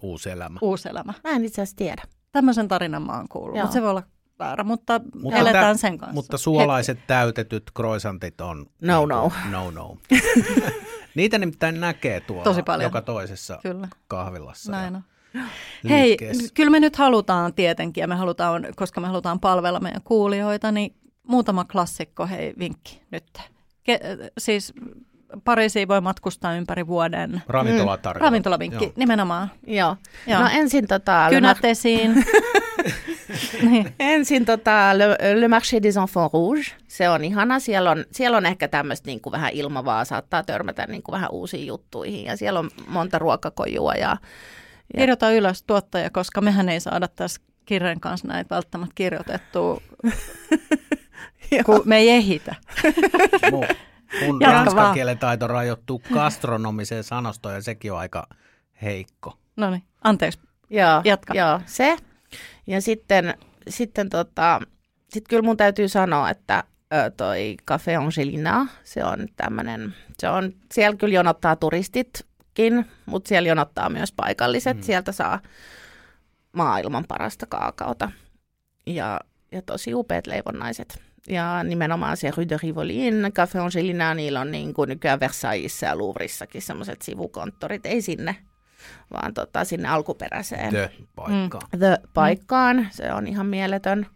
[0.03, 0.59] Uusi elämä.
[0.63, 1.15] uusi elämä.
[1.25, 2.03] Mä en itse asiassa tiedä.
[2.33, 3.63] Tämmöisen tarinan mä oon kuullut, Joo.
[3.65, 4.03] mutta se voi olla
[4.39, 6.15] väärä, mutta, Mutta eletään tä- sen kanssa.
[6.15, 8.67] Mutta suolaiset täytetyt croissantit on...
[8.83, 9.21] No, niin no.
[9.43, 9.97] kuin No no.
[11.15, 12.87] Niitä nimittäin näkee tuolla Tosi paljon.
[12.89, 14.73] joka toisessa Kyllä, kahvilassa.
[14.73, 15.01] näin ja
[15.89, 16.17] Hei,
[16.55, 20.95] kyllä me nyt halutaan tietenkin, ja me halutaan, koska me halutaan palvella meidän kuulijoita, niin
[21.29, 23.25] muutama klassikko, hei, vinkki nyt.
[23.85, 24.01] Ke,
[24.39, 24.73] siis
[25.45, 27.43] Pariisiin voi matkustaa ympäri vuoden.
[27.47, 28.25] Ravintolatarjoilu.
[28.25, 28.93] Ravintolavinkki, Joo.
[28.97, 29.51] nimenomaan.
[29.67, 29.97] Joo.
[30.27, 30.41] Joo.
[30.41, 31.27] No ensin tota...
[31.31, 32.25] Le Kynät esiin.
[33.71, 33.95] niin.
[34.01, 37.61] Ensin tota, Le, Le Marché des Enfants Rouges, se on ihana.
[37.61, 41.31] Siellä on, siellä on ehkä tämmöistä niin kuin vähän ilmavaa, saattaa törmätä niin kuin vähän
[41.31, 42.25] uusiin juttuihin.
[42.25, 44.17] Ja siellä on monta ruokakojua ja
[44.95, 49.81] Ja- Kirjoita ylös tuottaja, koska mehän ei saada tässä kirjan kanssa näitä välttämättä kirjoitettua,
[51.67, 52.55] kun me ei ehitä.
[53.53, 54.95] Mun, Jatka ranskan vaan.
[54.95, 58.27] kielen taito rajoittuu gastronomiseen sanostoon ja sekin on aika
[58.83, 59.39] heikko.
[59.57, 60.41] No niin, anteeksi.
[60.71, 61.35] Joo, Jatka.
[61.35, 61.97] joo, se.
[62.67, 63.35] Ja sitten,
[63.69, 64.61] sitten tota,
[65.09, 70.53] sit kyllä mun täytyy sanoa, että ö, toi Café Angelina, se on tämmöinen, se on,
[70.73, 71.57] siellä kyllä jonottaa
[72.59, 74.77] turistitkin, mutta siellä jonottaa myös paikalliset.
[74.77, 74.81] Mm.
[74.81, 74.85] Mm.
[74.85, 75.41] Sieltä saa
[76.53, 78.11] maailman parasta kaakaota
[78.87, 79.21] ja,
[79.53, 81.03] ja tosi upeat leivonnaiset.
[81.29, 85.99] Ja nimenomaan se Rue de Rivoli, Café Angelina, niillä on niin kuin nykyään Versaillesissa ja
[85.99, 88.37] Louvrissakin semmoiset sivukonttorit, ei sinne,
[89.13, 91.59] vaan tota, sinne alkuperäiseen The paikka.
[91.73, 91.79] Mm.
[91.79, 92.89] The paikkaan.
[92.91, 94.07] Se on ihan mieletön.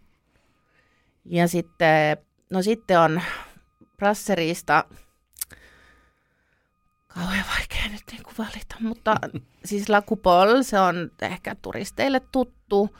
[1.25, 2.17] Ja sitten,
[2.49, 3.21] no sitten on
[3.97, 4.85] Brasserista,
[7.13, 9.15] kauhean vaikea nyt niin kuin valita, mutta
[9.65, 12.95] siis La Coupole, se on ehkä turisteille tuttu.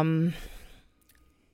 [0.00, 0.32] Um,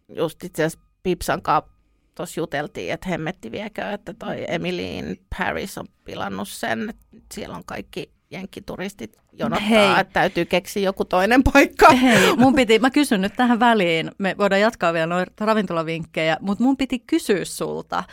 [0.09, 1.73] just itse asiassa Pipsan kanssa
[2.15, 7.65] tuossa juteltiin, että hemmetti viekö, että toi Emilyin Paris on pilannut sen, että siellä on
[7.65, 10.01] kaikki jenkkituristit jonottaa, Hei.
[10.01, 11.93] että täytyy keksiä joku toinen paikka.
[11.93, 16.65] Hei, mun piti, mä kysyn nyt tähän väliin, me voidaan jatkaa vielä noita ravintolavinkkejä, mutta
[16.65, 18.05] mun piti kysyä sulta,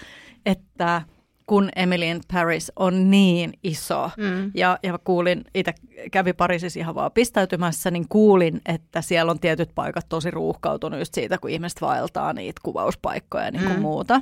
[0.46, 1.02] että
[1.50, 4.52] kun Emily in Paris on niin iso, Mm.
[4.54, 5.74] ja, ja kuulin, itse
[6.12, 11.14] kävi Pariisissa ihan vaan pistäytymässä, niin kuulin, että siellä on tietyt paikat tosi ruuhkautunut just
[11.14, 13.82] siitä, kun ihmiset vaeltaa niitä kuvauspaikkoja ja niin kuin Mm.
[13.82, 14.22] muuta.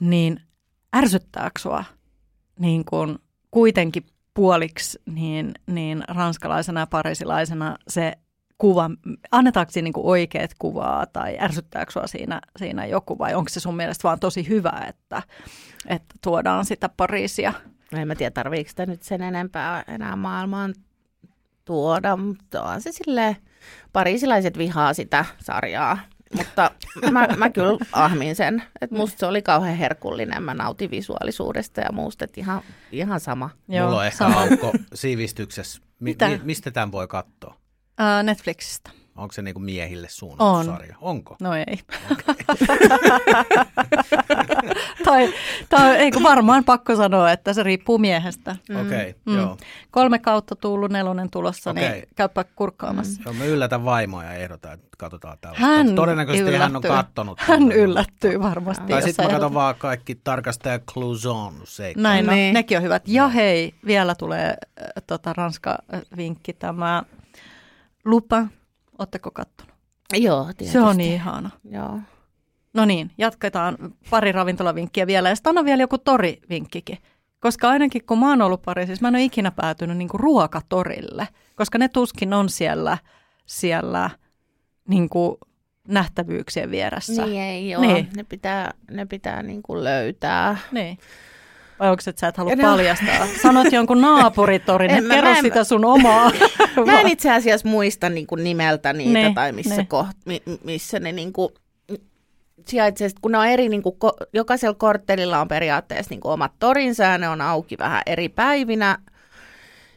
[0.00, 0.40] Niin
[0.96, 1.84] ärsyttääkö sua
[2.58, 3.18] niin kuin
[3.50, 8.12] kuitenkin puoliksi niin, niin ranskalaisena ja parisilaisena se
[8.58, 8.90] kuva,
[9.30, 13.76] annetaanko siinä niin oikeat kuvaa tai ärsyttääkö sua siinä, siinä joku vai onko se sun
[13.76, 15.22] mielestä vaan tosi hyvä, että,
[15.86, 17.52] että tuodaan sitä Pariisia?
[17.92, 20.74] No en mä tiedä, tarviiko sitä nyt sen enempää enää maailmaan
[21.64, 23.36] tuoda, mutta on se silleen,
[23.92, 25.98] pariisilaiset vihaa sitä sarjaa.
[26.36, 26.70] Mutta
[27.10, 31.92] mä, mä kyllä ahmin sen, että musta se oli kauhean herkullinen, mä nautin visuaalisuudesta ja
[31.92, 32.62] muusta, että ihan,
[32.92, 33.50] ihan sama.
[33.66, 34.40] Mulla on ehkä sama.
[34.40, 35.82] aukko sivistyksessä.
[36.00, 37.63] Mi- mi- mistä tämän voi katsoa?
[37.98, 38.90] Ää, Netflixistä.
[39.16, 40.64] Onko se niinku miehille suunnattu On.
[40.64, 40.96] sarja?
[41.00, 41.36] Onko?
[41.40, 41.64] No ei.
[45.04, 45.32] tai,
[45.68, 48.56] tai ei kun varmaan pakko sanoa, että se riippuu miehestä.
[48.70, 49.36] Okei, okay, Mm.
[49.36, 49.56] joo.
[49.90, 51.90] Kolme kautta tullut, nelonen tulossa, Okei.
[51.90, 53.22] niin käypä kurkkaamassa.
[53.24, 53.34] joo.
[53.34, 55.58] Mä yllätän vaimoa ja ehdotan, että katsotaan tällä.
[55.58, 56.90] Hän Todennäköisesti hän on yllättyy.
[56.90, 57.40] kattonut.
[57.40, 58.86] Hän yllättyy varmasti.
[58.92, 62.02] Tai sitten mä katson vaan kaikki tarkastaja Clouson seikkaa.
[62.02, 62.54] Näin, no, Niin.
[62.54, 63.02] nekin on hyvät.
[63.08, 64.56] Ja hei, vielä tulee äh,
[65.06, 67.02] tota, Ranska-vinkki tämä
[68.04, 68.46] Lupa.
[68.98, 69.74] Oletteko kattonut?
[70.12, 70.72] Joo, tietysti.
[70.72, 71.50] Se on niin ihana.
[71.70, 72.00] Joo.
[72.74, 73.76] No niin, jatketaan
[74.10, 75.28] pari ravintolavinkkiä vielä.
[75.28, 76.98] Ja sitten anna vielä joku torivinkkikin.
[77.40, 81.28] Koska ainakin kun mä oon ollut Pariisissa, mä en ole ikinä päätynyt niinku ruokatorille.
[81.56, 82.98] Koska ne tuskin on siellä,
[83.46, 84.10] siellä
[84.88, 85.38] niinku
[85.88, 87.26] nähtävyyksien vieressä.
[87.26, 88.08] Niin ei ole, Niin.
[88.16, 90.56] ne pitää, ne pitää niin kuin löytää.
[90.72, 90.98] Niin.
[91.80, 93.26] Vai onko se, että sä et halua ne- paljastaa?
[93.42, 96.30] Sanot jonkun naapuritorin, En kerro mä sitä sun omaa.
[96.86, 99.86] Mä en itse asiassa muista niin kuin nimeltä niitä Ne, tai missä, ne.
[99.88, 101.48] koht, mi, missä ne niin kuin,
[102.68, 103.96] sijaitsee, kun ne on eri, niin kuin,
[104.32, 108.98] jokaisella korttelilla on periaatteessa niin kuin omat torinsa ja ne on auki vähän eri päivinä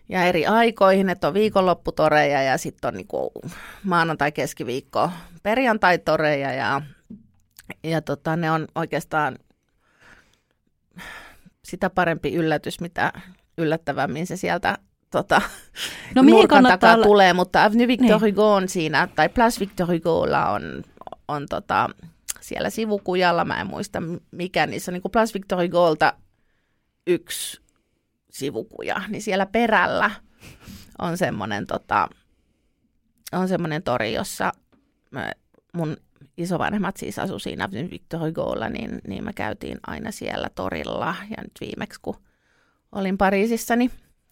[0.10, 3.30] ja eri aikoihin, että on viikonlopputoreja ja sitten on niin kuin
[3.84, 5.10] maanantai, keskiviikko,
[5.44, 6.82] perjantai-toreja ja,
[7.84, 9.36] ja tota, ne on oikeastaan
[11.70, 13.14] sitä parempi yllätys, mitä
[13.58, 14.78] yllättävämmin se sieltä
[15.12, 15.42] tota,
[16.16, 17.04] no, nurkan takaa olla...
[17.06, 18.30] tulee, mutta Avenue Victor niin.
[18.30, 20.84] Hugo on siinä, tai Place Victor Hugolla on,
[21.28, 21.90] on tota,
[22.42, 26.14] siellä sivukujalla, mä en muista mikä, niin se on niin kuin Place Victor Hugolta
[27.08, 27.62] yksi
[28.30, 30.12] sivukuja, niin siellä perällä
[31.02, 32.10] on semmoinen tota,
[33.32, 34.52] on semmoinen tori, jossa
[35.12, 35.32] mä,
[35.74, 35.98] mun
[36.38, 41.16] isovanhemmat siis asu siinä Victor Hugolla, niin, niin me käytiin aina siellä torilla.
[41.30, 42.16] Ja nyt viimeksi, kun
[42.92, 43.92] olin Pariisissa, niin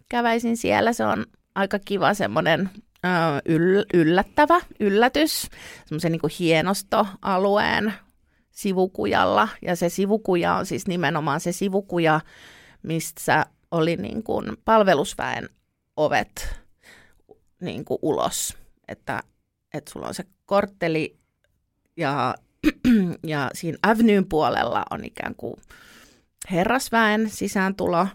[0.09, 0.93] käväisin siellä.
[0.93, 2.69] Se on aika kiva semmoinen
[3.45, 5.49] yll, yllättävä yllätys,
[5.85, 7.93] semmoisen niin hienostoalueen
[8.51, 9.47] sivukujalla.
[9.61, 12.21] Ja se sivukuja on siis nimenomaan se sivukuja,
[12.83, 15.49] missä oli niin kuin palvelusväen
[15.97, 16.59] ovet
[17.61, 18.57] niin kuin ulos.
[18.87, 19.23] Että,
[19.73, 21.17] että sulla on se kortteli
[21.97, 22.35] ja,
[23.27, 25.55] ja siinä Avenyn puolella on ikään kuin
[26.51, 28.07] herrasväen sisääntulo.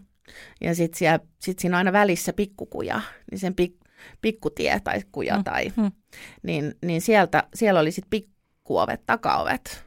[0.60, 3.76] Ja sitten sit siinä aina välissä pikkukuja, niin sen pik,
[4.20, 5.44] pikkutie tai kuja mm.
[5.44, 5.92] tai, mm.
[6.42, 9.84] Niin, niin sieltä, siellä oli sitten pikkuovet, takaovet,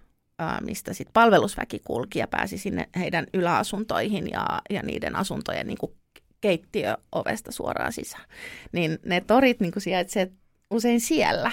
[0.62, 5.92] mistä sitten palvelusväki kulki ja pääsi sinne heidän yläasuntoihin ja, ja niiden asuntojen niin kuin
[6.42, 8.26] keittiöovesta suoraan sisään.
[8.72, 10.32] Niin ne torit niin kuin sijaitsevat
[10.72, 11.52] usein siellä,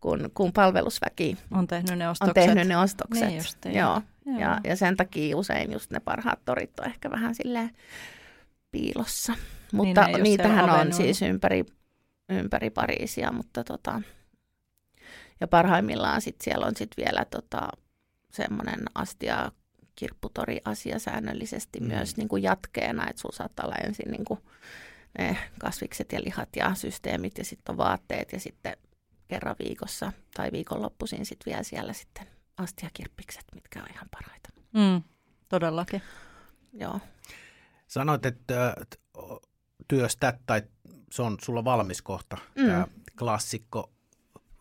[0.00, 2.36] kun, kun palvelusväki on tehnyt ne ostokset.
[2.36, 3.28] On tehnyt ne ostokset.
[3.28, 4.02] Niin just, Joo.
[4.26, 4.38] Joo.
[4.40, 7.70] Ja, ja sen takia usein just ne parhaat torit on ehkä vähän silleen
[8.70, 9.34] piilossa.
[9.72, 11.64] Mutta niin niitähän on siis ympäri,
[12.28, 14.02] ympäri Pariisia, mutta tota,
[15.40, 17.68] ja parhaimmillaan sit siellä on sit vielä tota,
[18.32, 19.52] semmoinen astia
[19.96, 21.86] kirpputori asia säännöllisesti mm.
[21.86, 24.40] myös niin kuin jatkeena, että sulla saattaa olla ensin niin kuin
[25.18, 28.76] ne kasvikset ja lihat ja systeemit ja sitten on vaatteet ja sitten
[29.28, 34.48] kerran viikossa tai viikonloppuisin sitten vielä siellä sitten astiakirppikset, mitkä on ihan parhaita.
[34.72, 35.02] Mm,
[35.48, 36.02] todellakin.
[36.72, 37.00] Joo.
[37.86, 38.76] Sanoit, että
[39.88, 40.62] työstät tai
[41.12, 42.66] se on sulla valmis kohta, mm.
[42.66, 42.86] tämä
[43.18, 43.90] klassikko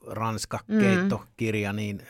[0.08, 0.80] Ranska mm.
[0.80, 2.08] keittokirja, niin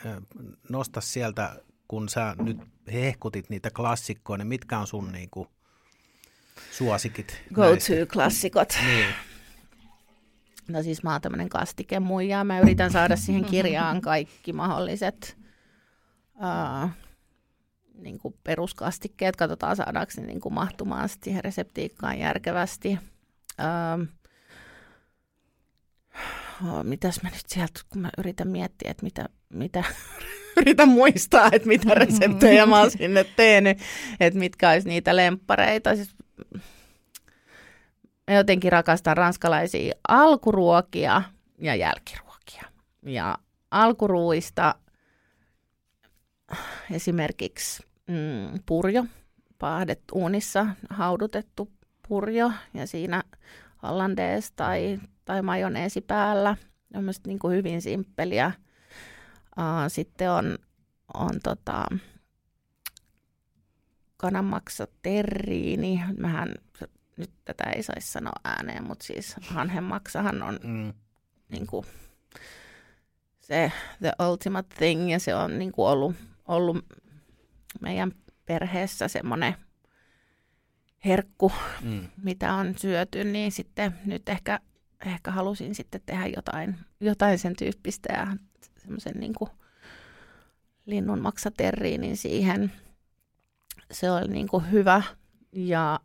[0.68, 1.56] nosta sieltä,
[1.88, 2.58] kun sä nyt
[2.92, 5.48] hehkutit niitä klassikkoja, niin mitkä on sun niin kuin,
[6.70, 7.42] suosikit?
[7.54, 8.74] Go-to-klassikot.
[8.86, 9.14] Niin.
[10.68, 12.44] No siis mä oon tämmönen kastikemuija.
[12.44, 15.36] Mä yritän saada siihen kirjaan kaikki mahdolliset
[16.34, 16.90] uh,
[17.94, 19.36] niin kuin peruskastikkeet.
[19.36, 22.98] Katsotaan saadaanko ne niin kuin mahtumaan siihen reseptiikkaan järkevästi.
[23.60, 24.06] Uh,
[26.68, 29.84] oh, mitäs mä nyt sieltä, kun mä yritän miettiä, että mitä, mitä
[30.60, 33.78] yritän muistaa, että mitä reseptejä mä oon sinne tehnyt,
[34.20, 35.96] että mitkä olisi niitä lemppareita.
[35.96, 36.10] Siis,
[38.28, 41.22] mä jotenkin rakastan ranskalaisia alkuruokia
[41.58, 42.62] ja jälkiruokia.
[43.02, 43.38] Ja
[43.70, 44.74] alkuruuista
[46.90, 49.04] esimerkiksi mm, purjo,
[49.58, 51.72] pahdet uunissa haudutettu
[52.08, 53.22] purjo ja siinä
[53.82, 56.56] hollandees tai, tai majoneesi päällä.
[56.92, 58.52] Tämmöistä niin kuin hyvin simppeliä.
[59.58, 60.58] Uh, sitten on,
[61.14, 61.84] on tota,
[64.16, 66.00] kananmaksa terriini.
[66.18, 66.54] Mähän,
[67.18, 70.92] nyt tätä ei saisi sanoa ääneen, mutta siis hanhenmaksahan on mm.
[71.48, 71.86] niin kuin,
[73.40, 76.16] se the ultimate thing ja se on niin kuin ollut,
[76.48, 76.84] ollut
[77.80, 78.12] meidän
[78.46, 79.54] perheessä semmoinen
[81.04, 81.52] herkku,
[81.82, 82.08] mm.
[82.22, 84.60] mitä on syöty, niin sitten nyt ehkä,
[85.06, 88.26] ehkä halusin sitten tehdä jotain, jotain sen tyyppistä ja
[88.78, 89.50] semmoisen niin kuin
[90.86, 92.72] linnun maksaterriinin siihen.
[93.90, 95.02] Se oli niin kuin hyvä
[95.52, 96.00] ja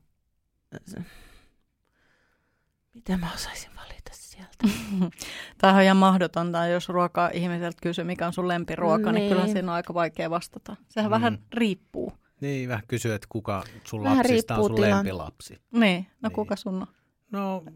[2.94, 4.68] miten mä osaisin valita sieltä?
[5.58, 9.48] Tämä on ihan mahdotonta, jos ruokaa ihmiseltä kysyy, mikä on sun lempiruoka, niin, niin kyllä
[9.48, 10.76] siinä on aika vaikea vastata.
[10.90, 11.14] Sehän mm.
[11.14, 12.14] vähän riippuu.
[12.42, 14.90] Niin, vähän kysyä, että kuka sun vähän lapsista on sun tilan.
[14.90, 15.62] lempilapsi.
[15.72, 16.36] Niin, no niin.
[16.36, 16.88] kuka sun on?
[17.32, 17.64] No...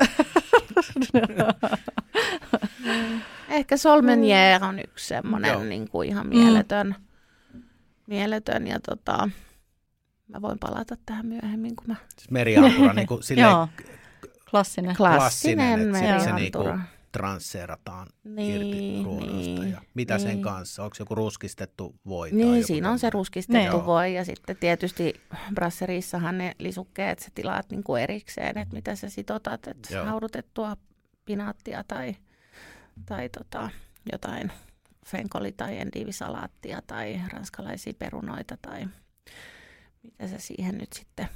[3.49, 6.95] Ehkä Solmenier on yksi semmoinen niin kuin ihan mieletön.
[7.53, 7.63] Mm.
[8.07, 9.29] mieletön ja tota,
[10.27, 11.95] mä voin palata tähän myöhemmin, kun mä...
[12.17, 13.67] Siis meriantura, niin kuin silleen
[14.51, 14.95] Klassinen.
[14.95, 16.59] Klassinen, klassinen se, se niinku
[17.11, 19.61] transseerataan niin, irti ruoasta.
[19.61, 20.27] Niin, ja mitä niin.
[20.27, 20.83] sen kanssa?
[20.83, 22.31] Onko joku ruskistettu voi?
[22.31, 23.85] Niin, tai siinä on se ruskistettu niin.
[23.85, 25.21] voi ja sitten tietysti
[25.53, 30.77] brasserissahan ne lisukkeet sä tilaat niin kuin erikseen, että mitä sä sitotat, että haudutettua
[31.25, 32.15] pinaattia tai,
[33.05, 33.69] tai tota,
[34.11, 34.51] jotain
[35.05, 38.87] fenkoli- tai endivisalaattia tai ranskalaisia perunoita tai
[40.03, 41.27] mitä sä siihen nyt sitten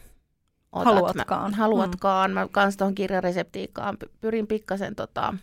[0.71, 0.93] otat.
[0.93, 1.51] Haluatkaan.
[1.51, 2.31] Mä, haluatkaan.
[2.31, 2.33] Mm.
[2.33, 5.33] Mä kans tuohon kirjareseptiikkaan pyrin pikkasen, tota,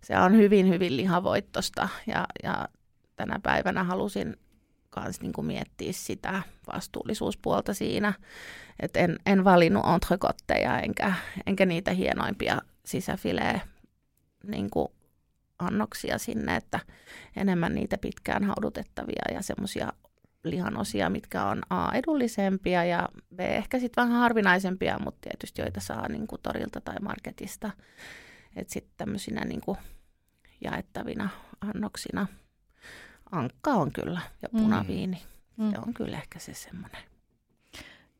[0.00, 2.68] se on hyvin, hyvin lihavoittosta ja, ja
[3.16, 4.36] tänä päivänä halusin
[4.90, 8.12] kans niinku miettiä sitä vastuullisuuspuolta siinä,
[8.80, 11.14] että en, en valinnut entrecotteja enkä,
[11.46, 13.60] enkä niitä hienoimpia sisäfilee
[14.46, 14.70] niin
[15.58, 16.80] annoksia sinne, että
[17.36, 19.92] enemmän niitä pitkään haudutettavia ja semmoisia
[20.44, 26.08] lihanosia, mitkä on A edullisempia ja B ehkä sitten vähän harvinaisempia, mutta tietysti joita saa
[26.08, 27.70] niin kuin torilta tai marketista.
[28.56, 29.78] Että sitten tämmöisinä niin kuin
[30.64, 31.28] jaettavina
[31.60, 32.26] annoksina.
[33.32, 34.60] Ankka on kyllä ja mm.
[34.60, 35.22] punaviini.
[35.56, 35.70] Mm.
[35.70, 37.11] Se on kyllä ehkä se semmoinen.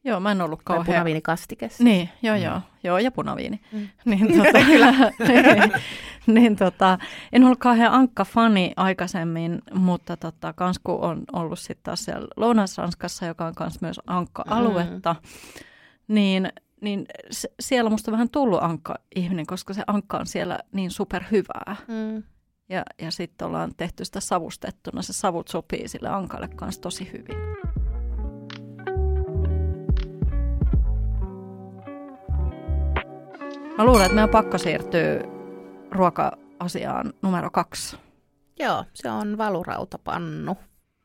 [0.05, 0.87] Joo, mä en ollut kauhean...
[0.87, 1.69] Tai punaviinikastike.
[1.79, 2.43] Niin, joo, mm.
[2.43, 2.61] joo.
[2.85, 3.61] Joo, ja punaviini.
[3.73, 3.89] Mm.
[4.05, 4.59] Niin, tota,
[5.29, 5.73] niin,
[6.27, 6.99] niin tota,
[7.33, 13.27] en ollut kauhean ankka-fani aikaisemmin, mutta tota, kans kun on ollut sitten taas siellä Lounais-Ranskassa,
[13.27, 16.15] joka on kans myös ankka-aluetta, mm.
[16.15, 21.77] niin, niin se, siellä musta vähän tullut ankka-ihminen, koska se ankka on siellä niin superhyvää.
[21.89, 22.23] Mm.
[22.69, 25.03] Ja, ja sitten ollaan tehty sitä savustettuna.
[25.03, 27.37] Se savut sopii sille ankalle kanssa tosi hyvin.
[33.83, 35.21] Mä luulen, että meidän on pakko siirtyä
[35.91, 37.97] ruoka-asiaan numero kaksi.
[38.59, 40.57] Joo, se on valurautapannu.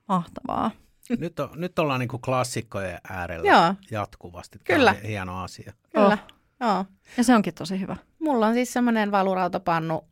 [0.08, 0.72] Mahtavaa.
[1.20, 3.74] Nyt, on, nyt ollaan niin kuin klassikkojen äärellä Joo.
[3.92, 4.60] jatkuvasti.
[4.60, 4.92] Tämä Kyllä.
[4.92, 5.74] On hieno asia.
[5.94, 6.08] Kyllä.
[6.08, 6.38] Oh.
[6.60, 6.86] Joo.
[7.18, 7.96] Ja se onkin tosi hyvä.
[8.20, 10.06] Mulla on siis semmoinen valurautapannu,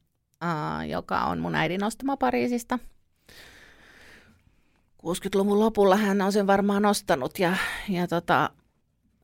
[0.43, 2.79] äh, joka on mun äidin ostama Pariisista.
[5.05, 7.55] 60-luvun lopulla hän on sen varmaan ostanut ja,
[7.89, 8.49] ja tota,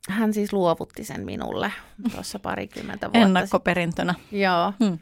[0.09, 1.71] hän siis luovutti sen minulle
[2.11, 4.13] tuossa parikymmentä vuotta Ennakkoperintönä.
[4.31, 4.73] Joo.
[4.83, 4.99] Hmm.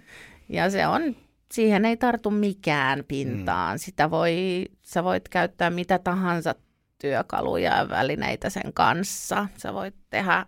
[0.49, 1.15] Ja se on,
[1.51, 3.71] siihen ei tartu mikään pintaan.
[3.71, 3.77] Hmm.
[3.77, 6.55] Sitä voi, sä voit käyttää mitä tahansa
[7.01, 9.47] työkaluja ja välineitä sen kanssa.
[9.57, 10.45] Sä voit tehdä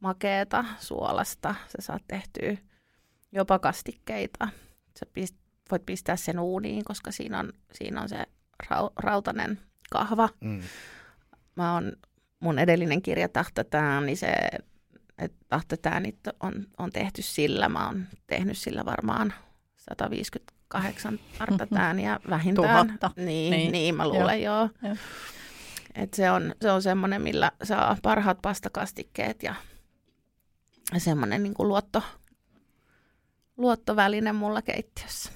[0.00, 1.54] makeeta suolasta.
[1.66, 2.56] Sä saat tehtyä
[3.32, 4.48] jopa kastikkeita.
[4.98, 5.36] Sä pist,
[5.70, 8.26] voit pistää sen uuniin, koska siinä on, siinä on se
[8.70, 10.28] rau, rautainen kahva.
[10.40, 10.62] Mm.
[11.56, 11.92] Mä oon
[12.44, 14.32] mun edellinen kirja Tahtatään, niin se
[15.18, 17.68] että niin on, on tehty sillä.
[17.68, 19.34] Mä oon tehnyt sillä varmaan
[19.76, 21.18] 158
[22.02, 22.86] ja vähintään.
[22.86, 23.10] Tuhatta.
[23.16, 23.72] Niin, niin.
[23.72, 24.56] niin mä luulen joo.
[24.60, 24.68] joo.
[24.82, 24.96] joo.
[25.94, 29.54] Et se on, se on semmoinen, millä saa parhaat pastakastikkeet ja
[30.98, 32.02] semmoinen niin kuin luotto,
[33.56, 35.32] luottoväline mulla keittiössä.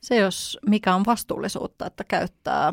[0.00, 2.72] Se jos mikä on vastuullisuutta, että käyttää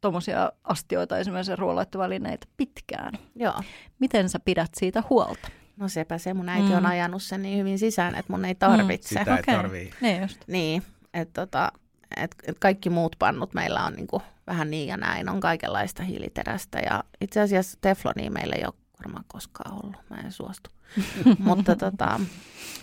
[0.00, 3.12] tuommoisia astioita, esimerkiksi ruoanlaittovälineitä pitkään.
[3.34, 3.62] Joo.
[3.98, 5.48] Miten sä pidät siitä huolta?
[5.76, 6.76] No sepä se, mun äiti mm.
[6.76, 9.14] on ajanut sen niin hyvin sisään, että mun ei tarvitse.
[9.14, 9.18] Mm.
[9.18, 9.54] Sitä ei okay.
[9.54, 9.90] tarvii.
[10.00, 10.40] Niin just.
[10.46, 10.82] Niin,
[11.14, 11.72] että tota,
[12.16, 16.78] et, et kaikki muut pannut meillä on niinku vähän niin ja näin, on kaikenlaista hiiliterästä
[16.78, 20.70] ja itse asiassa teflonia meillä ei ole varmaan koskaan ollut, mä en suostu.
[21.38, 22.20] mutta tota,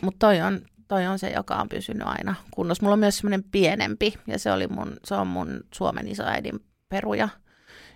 [0.02, 2.84] mut toi, on, toi on se, joka on pysynyt aina kunnossa.
[2.84, 6.60] Mulla on myös semmoinen pienempi ja se, oli mun, se on mun Suomen isoäidin
[6.96, 7.30] peruja,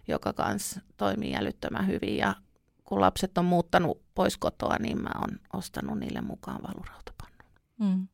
[0.07, 2.17] joka kanssa toimii älyttömän hyvin.
[2.17, 2.35] Ja
[2.83, 7.43] kun lapset on muuttanut pois kotoa, niin mä oon ostanut niille mukaan valurautapannun.
[7.79, 8.07] Mm.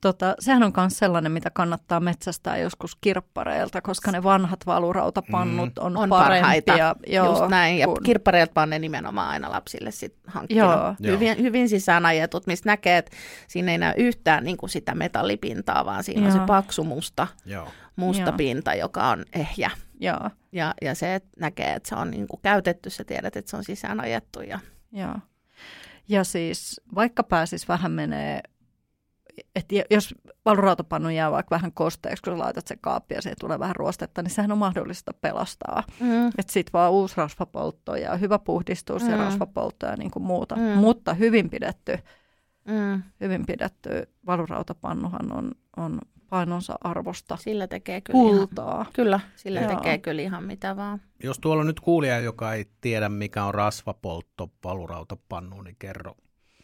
[0.00, 5.86] Tota, sehän on myös sellainen, mitä kannattaa metsästää joskus kirppareilta, koska ne vanhat valurautapannut mm.
[5.86, 6.94] on, on parempia.
[7.06, 7.96] Joo, Just näin, ja kun...
[8.04, 10.94] kirppareilta vaan ne nimenomaan aina lapsille sit hankkia.
[11.02, 13.16] Hyvin, hyvin sisään ajetut, mistä näkee, että
[13.48, 16.34] siinä ei näy yhtään niin kuin sitä metallipintaa, vaan siinä Joo.
[16.34, 17.68] on se paksu musta, Joo.
[18.00, 18.36] Musta Joo.
[18.36, 19.70] pinta, joka on ehjä.
[20.00, 20.30] Joo.
[20.52, 23.56] Ja, ja se, että näkee, että se on niin kuin käytetty, sä tiedät, että se
[23.56, 24.40] on sisään ajettu.
[24.40, 24.58] Ja...
[24.92, 25.14] Joo.
[26.08, 28.40] Ja siis vaikka pääsis vähän menee
[29.54, 33.58] että jos valurautapannu jää vaikka vähän kosteeksi, kun sä laitat sen kaappiin ja se tulee
[33.58, 35.82] vähän ruostetta, niin sehän on mahdollista pelastaa.
[36.00, 36.26] Mm.
[36.26, 39.10] Että sitten vaan uusi rasvapoltto ja hyvä puhdistus mm.
[39.10, 40.56] ja rasvapoltto ja niin kuin muuta.
[40.56, 40.62] Mm.
[40.62, 41.98] Mutta hyvin pidetty,
[42.64, 43.02] mm.
[43.20, 43.90] hyvin pidetty
[44.26, 45.98] valurautapannuhan on, on
[46.30, 48.74] painonsa arvosta sillä tekee kyllä kultaa.
[48.80, 49.74] Ihan, kyllä, sillä Joo.
[49.74, 51.00] tekee kyllä ihan mitä vaan.
[51.22, 56.16] Jos tuolla on nyt kuulija, joka ei tiedä mikä on rasvapoltto valurautapannu, niin kerro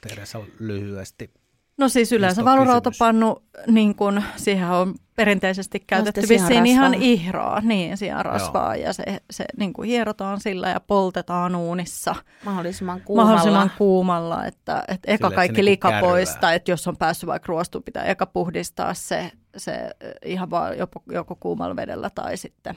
[0.09, 1.31] Teresa lyhyesti.
[1.79, 7.97] No siis yleensä valurautapannu, niin kun, siihen on perinteisesti käytetty no vissiin ihan ihroa, niin
[7.97, 8.87] siihen rasvaa, Joo.
[8.87, 12.15] ja se, se niin kuin hierotaan sillä ja poltetaan uunissa.
[12.45, 13.31] Mahdollisimman kuumalla.
[13.31, 17.47] Mahdollisimman kuumalla, että, että eka Sille, kaikki lika niin poista, että jos on päässyt vaikka
[17.47, 19.91] ruostuun, pitää eka puhdistaa se, se
[20.25, 22.77] ihan vaan joko, joko kuumalla vedellä tai sitten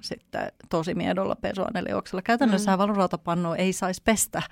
[0.00, 2.22] sitten tosi miedolla pesuainelioksella.
[2.22, 2.78] Käytännössä mm.
[2.78, 4.42] valurautapannu ei saisi pestä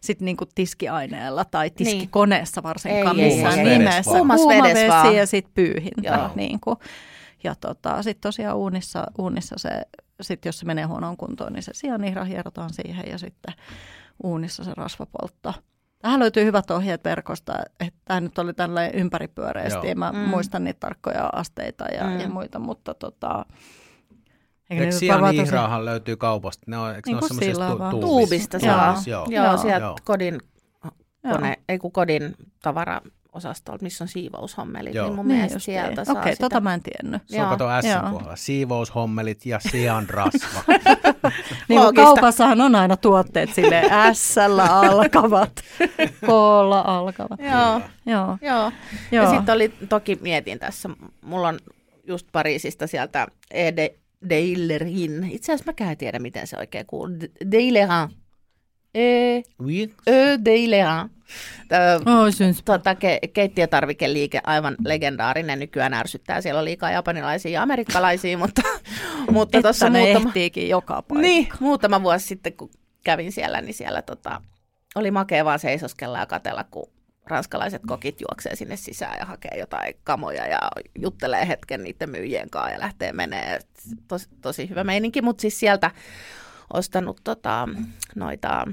[0.00, 4.10] sit niinku tiskiaineella tai tiskikoneessa varsinkaan ei, missään ei, nimessä.
[4.10, 6.30] Kuuma vesi ja sitten pyyhintä.
[6.34, 6.76] Niinku.
[7.44, 9.70] Ja tota, sitten tosiaan uunissa, uunissa se,
[10.20, 13.54] sit jos se menee huonoon kuntoon, niin se sianihra hierotaan siihen ja sitten
[14.24, 15.54] uunissa se rasvapoltto.
[15.98, 19.94] Tähän löytyy hyvät ohjeet verkosta, että tämä nyt oli tällainen ympäripyöreästi, Joo.
[19.94, 20.18] mä Mm.
[20.18, 22.20] muistan niitä tarkkoja asteita ja, Mm.
[22.20, 23.46] ja muita, mutta tota,
[24.70, 26.62] Eikö nyt varmaan tosi- sianihraahan löytyy kaupasta?
[26.66, 27.90] Ne on, eikö Niin ne ole kuin semmoisista sillä tu- vaan.
[28.00, 28.74] Tuubista Joo.
[28.74, 29.02] saa.
[29.06, 29.26] Joo.
[29.30, 29.56] Joo, Joo.
[29.56, 29.96] sieltä Joo.
[30.04, 30.38] kodin
[31.24, 31.34] Joo.
[31.34, 35.06] kone, ei kun kodin tavaraosastolta, missä on siivoushommelit, Joo.
[35.06, 36.44] niin mun Niin mielestä sieltä saa Okei, sitä.
[36.44, 37.22] tota mä en tiennyt.
[37.26, 37.50] Se on Joo.
[37.50, 38.10] kato S Joo.
[38.12, 38.36] kohdalla.
[38.36, 40.60] Siivoushommelit ja sianrasva.
[41.68, 42.02] Niin Loogista.
[42.04, 44.38] kaupassahan on aina tuotteet sille s
[44.70, 45.52] alkavat,
[46.26, 46.28] k
[46.84, 47.40] alkavat.
[47.40, 48.72] Joo, Joo, joo.
[49.12, 49.24] joo.
[49.24, 50.90] Ja sitten oli, toki mietin tässä,
[51.24, 51.58] mulla on
[52.04, 53.94] just Pariisista sieltä Ede
[54.28, 55.24] Deilerin.
[55.30, 57.16] Itse asiassa mäkään en tiedä, miten se oikein kuuluu.
[57.52, 57.90] Deilerin.
[58.94, 59.90] E, Oui.
[60.08, 61.10] Ö Deilerin.
[62.06, 62.60] Oh.
[62.64, 66.40] Tota, ke- keittiötarvikeliike, aivan legendaarinen, nykyään ärsyttää.
[66.40, 68.62] Siellä on liikaa japanilaisia ja amerikkalaisia, mutta,
[69.32, 71.22] mutta tuossa ne muutama, ehtiikin joka paikka.
[71.22, 72.70] niin, muutama vuosi sitten, kun
[73.04, 74.42] kävin siellä, niin siellä tota,
[74.94, 76.86] oli makea vaan seisoskella ja katella, kun
[77.26, 80.58] ranskalaiset kokit juoksee sinne sisään ja hakee jotain kamoja ja
[80.98, 83.60] juttelee hetken niiden myyjien kanssa ja lähtee menee.
[84.08, 85.90] Tos, tosi hyvä meininki, mutta siis sieltä
[86.72, 87.68] ostanut tota,
[88.16, 88.66] noita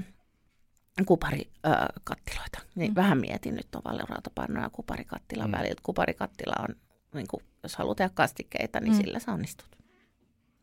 [1.06, 2.58] kuparikattiloita.
[2.74, 2.94] Niin Mm.
[2.94, 5.56] vähän mietin nyt on valerautapannoja ja kuparikattilan Mm.
[5.58, 5.80] välillä.
[5.82, 6.74] Kuparikattila on,
[7.14, 8.96] niin kuin, jos haluaa tehdä kastikkeita, niin mm.
[8.96, 9.77] sillä sä onnistut.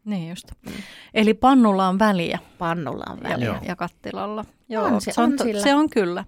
[0.06, 0.48] Niin just.
[0.66, 0.72] Mm.
[1.14, 3.46] Eli pannulla on väliä Pannulla on ja, väliä.
[3.46, 3.58] Joo.
[3.68, 4.46] ja kattilalla.
[4.78, 5.62] On se, on, on to- sillä.
[5.64, 6.26] se on kyllä.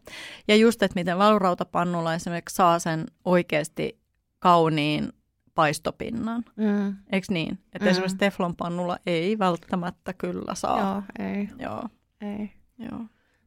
[0.48, 4.00] Ja just, että miten valurautapannulla esimerkiksi saa sen oikeasti
[4.40, 5.14] kauniin
[5.56, 6.44] paistopinnan.
[6.56, 6.96] Mm.
[7.12, 7.60] Eikö niin?
[7.74, 7.92] Että Mm.
[7.92, 10.80] esimerkiksi teflonpannulla ei välttämättä kyllä saa.
[11.20, 11.84] Joo, ei, Joo.
[12.22, 12.52] ei.
[12.80, 13.00] Joo.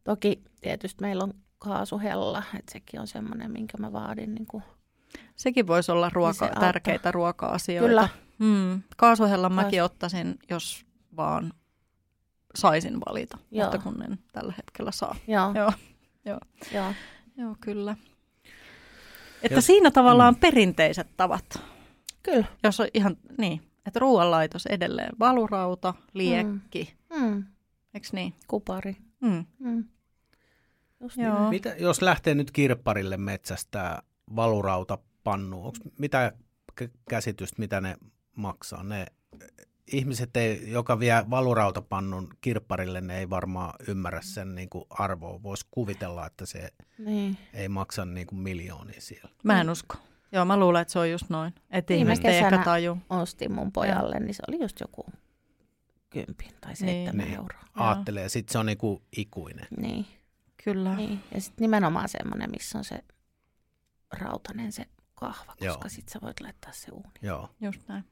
[0.04, 4.34] Toki tietysti meillä on kaasuhella, että sekin on semmoinen, minkä mä vaadin.
[4.34, 4.62] Niin kuin.
[5.36, 7.88] Sekin voisi olla ruoka, se tärkeitä ruoka-asioita.
[7.88, 8.08] Kyllä.
[8.40, 8.82] Mm.
[8.96, 10.86] Kaasuhellan mäkin Kaasu- ottaisin, jos
[11.16, 11.52] vaan
[12.54, 13.64] saisin valita, Joo.
[13.70, 15.16] mutta kun en tällä hetkellä saa.
[15.28, 15.72] Joo, Joo,
[16.24, 16.40] joo.
[16.74, 16.92] joo.
[17.36, 17.96] Joo, kyllä.
[19.42, 20.40] Että Jos- siinä tavallaan mm.
[20.40, 21.62] perinteiset tavat,
[22.22, 22.44] Kyllä.
[22.62, 27.24] jos on ihan niin, että ruoanlaitos edelleen valurauta, liekki, mm.
[27.24, 27.44] Mm.
[27.94, 28.34] eikö niin?
[28.46, 28.96] Kupari.
[29.20, 29.44] Mm.
[29.58, 29.84] Mm.
[31.00, 31.38] Just Joo.
[31.40, 31.50] niin.
[31.50, 34.02] Mitä, jos lähtee nyt kirpparille metsästä
[34.36, 36.32] valurautapannu, onko mitä
[36.74, 37.96] k- käsitystä, mitä ne
[38.36, 38.82] maksaa?
[38.82, 39.06] Ne
[39.92, 45.42] ihmiset, ei, joka vie valurautapannun kirpparille, ne ei varmaan ymmärrä sen niin kuin arvoa.
[45.42, 46.68] Voisi kuvitella, että se
[46.98, 47.36] Niin.
[47.54, 49.30] ei maksa niin kuin miljoonia siellä.
[49.44, 49.96] Mä en usko.
[50.32, 51.54] Joo, mä luulen, että se on just noin.
[51.70, 52.98] Että Viime ihmiset ei ehkä kesänä- taju.
[53.10, 55.06] Ostin mun pojalle, niin se oli just joku
[56.10, 57.36] kympin tai seitsemän Niin.
[57.38, 57.60] euroa.
[57.74, 59.66] Aattelee, sitten se on niin kuin ikuinen.
[59.76, 60.06] Niin.
[60.64, 60.94] Kyllä.
[60.96, 61.20] niin.
[61.34, 63.04] Ja sitten nimenomaan semmoinen, missä on se
[64.12, 65.82] rautanen se kahva, koska Joo.
[65.88, 67.10] sit sä voit laittaa se uuni.
[67.22, 67.48] Joo.
[67.60, 68.04] Just näin.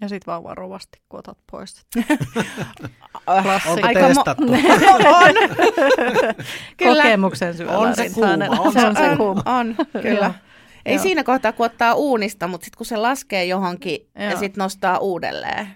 [0.00, 1.86] Ja sit vaan varovasti, kun otat pois.
[3.26, 3.88] Onko Klassikko.
[3.94, 4.52] Testattu?
[5.22, 5.34] on.
[6.76, 7.02] Kyllä.
[7.02, 9.42] Kokemuksen syöllä On se kuuma, on se, on se kuuma.
[9.46, 10.26] on, kyllä.
[10.26, 10.32] Joo.
[10.86, 11.02] Ei Joo.
[11.02, 14.38] siinä kohtaa, kun ottaa uunista, mutta sitten kun se laskee johonkin ja Joo.
[14.38, 15.68] sitten nostaa uudelleen,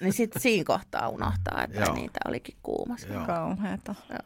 [0.00, 1.94] niin sitten siinä kohtaa unohtaa, että Joo.
[1.94, 3.08] niitä olikin kuumassa.
[3.08, 3.26] Joo.
[3.26, 3.94] Kauheeta.
[4.10, 4.18] Joo.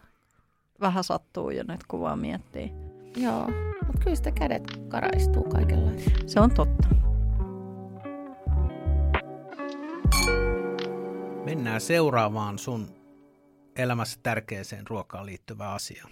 [0.80, 2.72] Vähän sattuu jo nyt, kun vaan miettii.
[3.16, 3.46] Joo,
[3.86, 6.10] mutta kyllä sitä kädet karaistuu kaikenlaista.
[6.26, 6.88] Se on totta.
[11.44, 12.88] Mennään seuraavaan sun
[13.76, 16.10] elämässä tärkeäseen ruokaan liittyvään asiaan.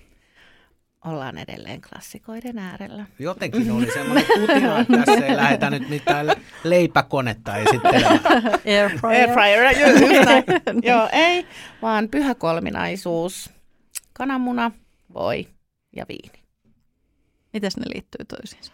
[1.04, 3.06] Ollaan edelleen klassikoiden äärellä.
[3.18, 6.26] Jotenkin oli semmoinen kutina, että tässä ei lähdetä nyt mitään
[6.64, 8.20] leipäkonetta esittelemään.
[8.66, 9.38] Airfryer.
[9.38, 10.44] Airfryer, ju- just näin.
[10.82, 11.46] Joo, ei,
[11.82, 13.50] vaan pyhä kolminaisuus.
[14.12, 14.70] Kananmuna,
[15.14, 15.48] voi
[15.96, 16.42] ja viini.
[17.52, 18.72] Miten ne liittyy toisiinsa?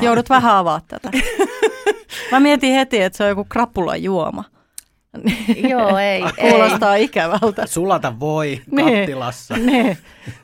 [0.00, 1.10] Joudut vähän avaa tätä.
[2.32, 4.44] Mä mietin heti, että se on joku krapulajuoma.
[5.70, 6.50] Joo, ei, ei.
[6.50, 7.66] Kuulostaa ikävältä.
[7.66, 8.98] Sulata voi Niin.
[8.98, 9.56] kattilassa.
[9.56, 9.98] Ne,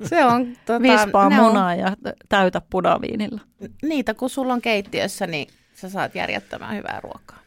[0.04, 1.96] Se on, tota, vispaa ne on munaa ja
[2.28, 3.40] täytä punaviinillä.
[3.82, 7.38] niitä, kun sulla on keittiössä, niin sä saat järjettömän hyvää ruokaa.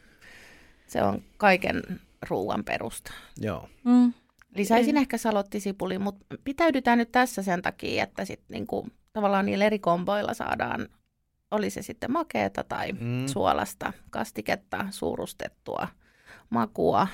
[0.86, 1.82] Se on kaiken
[2.28, 3.12] ruoan perusta.
[3.40, 3.68] Joo.
[3.84, 4.12] Mm.
[4.56, 9.78] Lisäisin ehkä salottisipuli, mutta pitäydytään nyt tässä sen takia, että sit niinku, tavallaan niillä eri
[9.78, 10.88] komboilla saadaan,
[11.54, 13.26] oli se sitten makeeta tai Mm.
[13.26, 15.88] suolasta, kastiketta, suurustettua,
[16.50, 17.08] makua,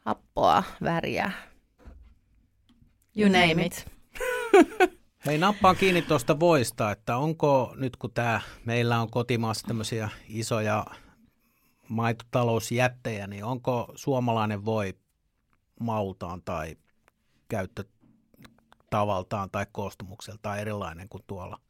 [0.00, 1.32] happoa, väriä.
[3.16, 3.86] You name it.
[5.26, 10.86] Hei, nappaan kiinni tuosta voista, että onko nyt kun tää, meillä on kotimaassa tämmöisiä isoja
[11.88, 14.94] maitotalousjättejä, niin onko suomalainen voi
[15.80, 16.76] maultaan tai
[17.48, 21.60] käyttötavaltaan tai koostumukseltaan erilainen kuin tuolla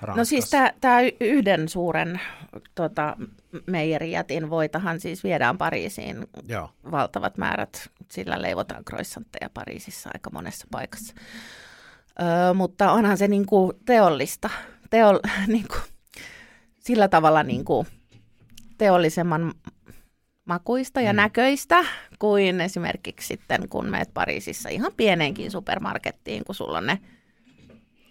[0.00, 0.20] Ranskassa?
[0.20, 0.50] No siis
[0.80, 2.20] tämä yhden suuren
[2.74, 3.16] tota,
[3.66, 6.70] meijerijätin voitahan siis viedään Pariisiin Joo.
[6.90, 7.90] valtavat määrät.
[8.10, 11.14] Sillä leivotaan croissantteja Pariisissa aika monessa paikassa.
[12.20, 14.50] Öö, mutta onhan se niinku teollista.
[14.90, 15.76] Teol, niinku,
[16.78, 17.86] sillä tavalla niinku
[18.78, 19.54] teollisemman
[20.44, 21.16] makuista ja mm.
[21.16, 21.84] näköistä
[22.18, 26.98] kuin esimerkiksi sitten, kun meet Pariisissa ihan pieneenkin supermarkettiin, kun sulla on ne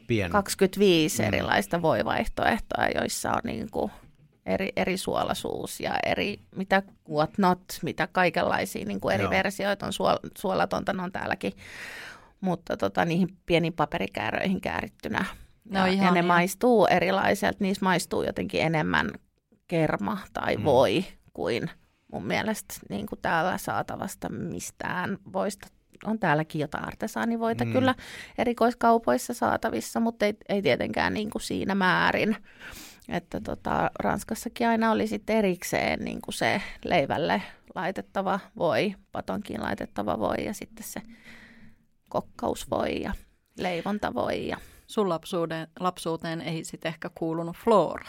[0.08, 0.32] Pien.
[0.32, 1.28] 25 mm.
[1.28, 3.92] erilaista voivaihtoehtoa, joissa on niin kuin
[4.46, 9.32] eri, eri suolasuus ja eri, mitä what not, mitä kaikenlaisia niin kuin eri Joo.
[9.32, 11.54] versioita on suol, suolatonta, ne on täälläkin,
[12.42, 15.26] mutta tota, niihin pieniin paperikääröihin käärittynä.
[15.70, 16.26] No, ja, ja ne niin.
[16.26, 19.12] maistuu erilaiselta, niissä maistuu jotenkin enemmän
[19.68, 20.64] kerma tai mm.
[20.64, 21.70] voi kuin
[22.12, 25.68] mun mielestä niin kuin täällä saatavasta mistään voista.
[26.06, 27.72] On täälläkin jotain artesaanivoita mm.
[27.72, 27.96] kyllä
[28.38, 32.38] erikoiskaupoissa saatavissa, mutta ei, ei tietenkään niin kuin siinä määrin.
[33.10, 37.42] Että tota, Ranskassakin aina oli sitten erikseen niin kuin se leivälle
[37.76, 41.02] laitettava voi, patonkiin laitettava voi ja sitten se
[42.10, 43.14] kokkausvoi ja
[43.58, 44.48] leivontavoi.
[44.48, 44.58] Ja...
[44.88, 48.06] Sun lapsuuteen, lapsuuteen ei sitten ehkä kuulunut Flora.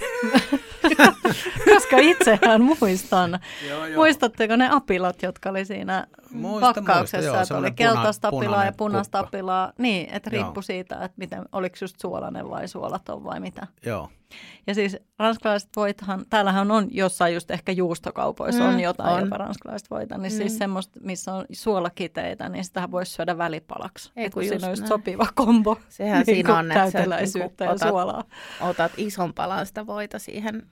[1.74, 3.40] Koska itsehän muistan.
[3.68, 3.96] joo, joo.
[3.96, 7.16] Muistatteko ne apilat, jotka oli siinä muista, pakkauksessa?
[7.16, 9.72] Muista, joo, että oli keltaista apilaa ja punaista apilaa.
[9.78, 13.66] Niin, että riippui siitä, että miten, oliko just suolainen vai suolaton vai mitä.
[13.86, 14.10] Joo.
[14.66, 19.20] Ja siis ranskalaiset voithan, täällähän on jossain just ehkä juustokaupoissa mm, on jotain on.
[19.20, 20.48] jopa ranskalaiset voita, niin siis mm.
[20.48, 24.12] siis semmoista, missä on suolakiteitä, niin sitä voisi syödä välipalaksi.
[24.16, 25.78] Ei kun siinä on just sopiva kombo.
[25.88, 27.10] Sehän niin siinä on, että sä niin
[27.60, 28.24] ja otat, suolaa.
[28.60, 30.66] otat ison palan sitä voita siihen,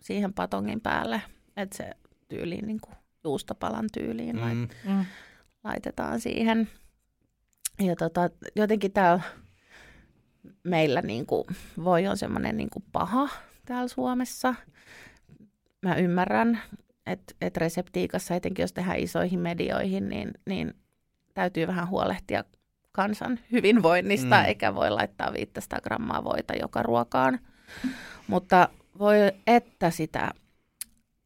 [0.00, 1.22] siihen patongin päälle,
[1.56, 1.90] että se
[2.28, 2.94] tyyliin niin kuin
[3.24, 4.42] juustopalan tyyliin mm.
[4.42, 5.04] lait, mm.
[5.64, 6.68] laitetaan siihen.
[7.80, 9.20] Ja tota, jotenkin tämä
[10.62, 11.44] meillä niin kuin,
[11.84, 13.28] voi on semmoinen niin kuin paha
[13.66, 14.54] täällä Suomessa.
[15.82, 16.60] Mä ymmärrän,
[17.06, 20.74] että, että reseptiikassa, etenkin jos tehdään isoihin medioihin, niin, niin
[21.34, 22.44] täytyy vähän huolehtia
[22.92, 24.44] kansan hyvinvoinnista, mm.
[24.44, 27.38] eikä voi laittaa 500 grammaa voita joka ruokaan.
[28.26, 28.68] Mutta
[29.00, 30.30] voi että sitä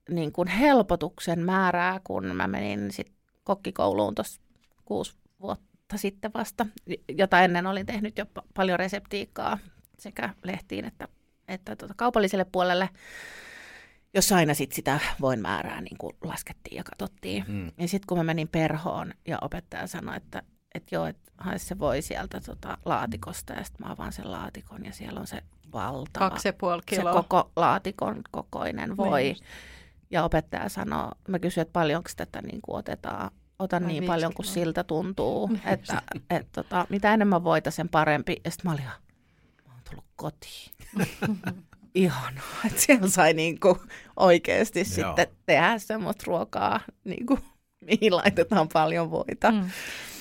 [0.08, 3.12] niin kuin helpotuksen määrää, kun mä menin sit
[3.44, 4.40] kokkikouluun tuossa
[4.84, 6.66] kuusi vuotta sitten vasta,
[7.08, 9.58] jota ennen olin tehnyt jo paljon reseptiikkaa
[9.98, 11.08] sekä lehtiin että,
[11.48, 12.90] että tuota kaupalliselle puolelle,
[14.14, 17.44] jossa aina sit sitä voin määrää niin kuin laskettiin ja katsottiin.
[17.48, 17.66] Mm.
[17.78, 20.42] Ja sitten kun mä menin perhoon ja opettaja sanoi, että,
[20.74, 24.84] että joo, että hae se voi sieltä tota laatikosta ja sitten mä avaan sen laatikon
[24.84, 27.12] ja siellä on se valtava, Kaksi ja puoli kiloa.
[27.12, 29.22] se koko laatikon kokoinen voi.
[29.22, 29.36] Niin.
[30.10, 34.34] Ja opettaja sanoi, mä kysyin, että paljonko tätä niin kuin otetaan ota Vai niin paljon
[34.34, 38.40] kuin siltä tuntuu, että et, tota, mitä enemmän voita, sen parempi.
[38.44, 40.72] Ja sitten mä olin, mä oon tullut kotiin.
[41.94, 43.78] Ihanaa, että siellä sai niinku
[44.16, 44.84] oikeasti Joo.
[44.84, 47.38] sitten tehdä semmoista ruokaa, niinku,
[47.90, 49.50] mihin laitetaan paljon voita.
[49.50, 49.70] Mm.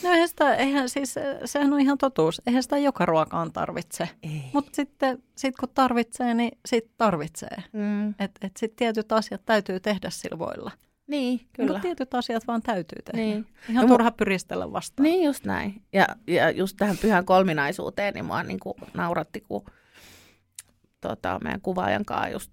[0.03, 2.41] No eihän sitä, eihän siis, sehän on ihan totuus.
[2.47, 4.09] Eihän sitä joka ruokaan tarvitse.
[4.53, 7.63] Mutta sitten sit kun tarvitsee, niin sitten tarvitsee.
[7.73, 8.09] Mm.
[8.09, 10.71] Että et sitten tietyt asiat täytyy tehdä sillä voilla.
[11.07, 11.67] Niin, kyllä.
[11.67, 13.25] Mutta tietyt asiat vaan täytyy tehdä.
[13.25, 13.47] Niin.
[13.69, 15.03] Ihan no, turha pyristellä vastaan.
[15.03, 15.81] Niin, just näin.
[15.93, 19.65] Ja, ja just tähän pyhän kolminaisuuteen, niin mua niin kuin nauratti, kun
[21.01, 22.49] tota, meidän kuvaajan kanssa just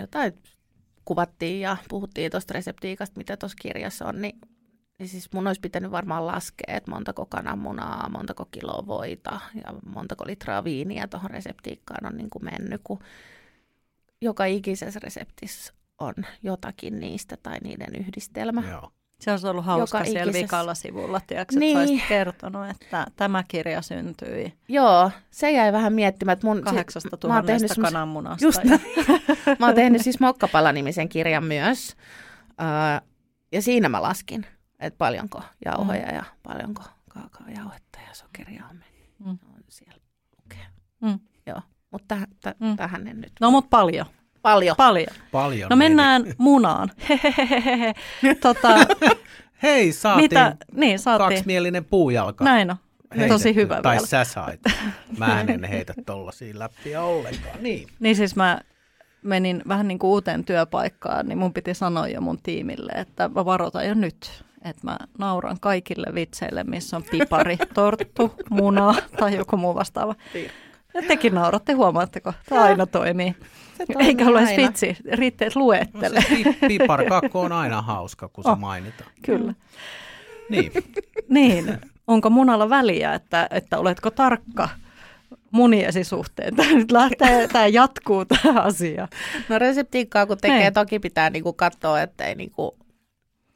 [0.00, 0.32] jotain
[1.04, 4.40] kuvattiin ja puhuttiin tuosta reseptiikasta, mitä tuossa kirjassa on, niin,
[4.98, 10.26] niin siis mun olisi pitänyt varmaan laskea, että montako kananmunaa, montako kiloa voita ja montako
[10.26, 12.98] litraa viiniä tuohon reseptiikkaan on niin kuin mennyt, kun
[14.20, 18.68] joka ikisessä reseptissä on jotakin niistä tai niiden yhdistelmä.
[18.70, 18.92] Joo.
[19.22, 20.42] Se olisi ollut hauska Joka siellä ikisessä...
[20.42, 21.78] vikalla sivulla, tiedätkö, niin.
[21.78, 24.54] että kertonut, että tämä kirja syntyi.
[24.68, 26.32] Joo, se jäi vähän miettimään.
[26.32, 28.44] Että mun, Kahdeksasta tuhannesta kananmunasta.
[28.44, 28.60] Just
[29.58, 31.96] mä oon tehnyt siis Mokkapala-nimisen kirjan myös.
[32.50, 33.08] Uh,
[33.52, 34.46] ja siinä mä laskin,
[34.80, 36.14] että paljonko jauhoja mm.
[36.14, 39.14] ja paljonko kaakaojauhetta ja sokeria on mennyt.
[39.24, 39.38] Mm.
[39.68, 40.00] Siellä
[40.42, 40.66] lukee.
[41.00, 41.20] Mm.
[41.46, 41.60] Joo,
[41.90, 42.76] mutta täh, täh, mm.
[42.76, 43.32] tähän en nyt.
[43.40, 44.06] No, mutta paljon.
[44.42, 44.76] Paljon.
[44.76, 45.06] Paljon.
[45.32, 46.34] Paljon no mennään meni.
[46.38, 46.90] munaan.
[48.40, 48.68] tota,
[49.62, 50.56] Hei, saatiin, mitä?
[50.74, 52.44] Niin, saatiin kaksimielinen puujalka.
[52.44, 52.76] Näin on.
[53.10, 53.32] Heitetty.
[53.34, 54.06] Tosi hyvä Tai vielä.
[54.06, 54.60] sä sait.
[55.18, 57.56] Mä en heitä tollasia läppiä ollenkaan.
[57.60, 57.88] Niin.
[58.00, 58.60] niin siis mä
[59.22, 63.44] menin vähän niin kuin uuteen työpaikkaan, niin mun piti sanoa jo mun tiimille, että mä
[63.44, 69.56] varoitan jo nyt, että mä nauran kaikille vitseille, missä on pipari, torttu, muna tai joku
[69.56, 70.14] muu vastaava.
[70.94, 72.32] Ja tekin nauratte, huomaatteko?
[72.48, 73.34] Tämä aina toimii.
[73.98, 76.14] Eikä ole edes vitsi, riittää, että luettele.
[76.14, 79.10] No se piparkakku on aina hauska, kun se oh, mainitaan.
[79.22, 79.54] Kyllä.
[80.48, 80.72] Niin.
[81.28, 81.78] niin.
[82.06, 84.68] Onko munalla väliä, että, että oletko tarkka
[85.50, 86.56] muniesi suhteen?
[86.56, 89.08] Tämä nyt lähtee, tämä jatkuu tämä asia.
[89.48, 90.72] No reseptiikkaa kun tekee, Niin.
[90.72, 92.76] toki pitää niinku katsoa, ettei niinku,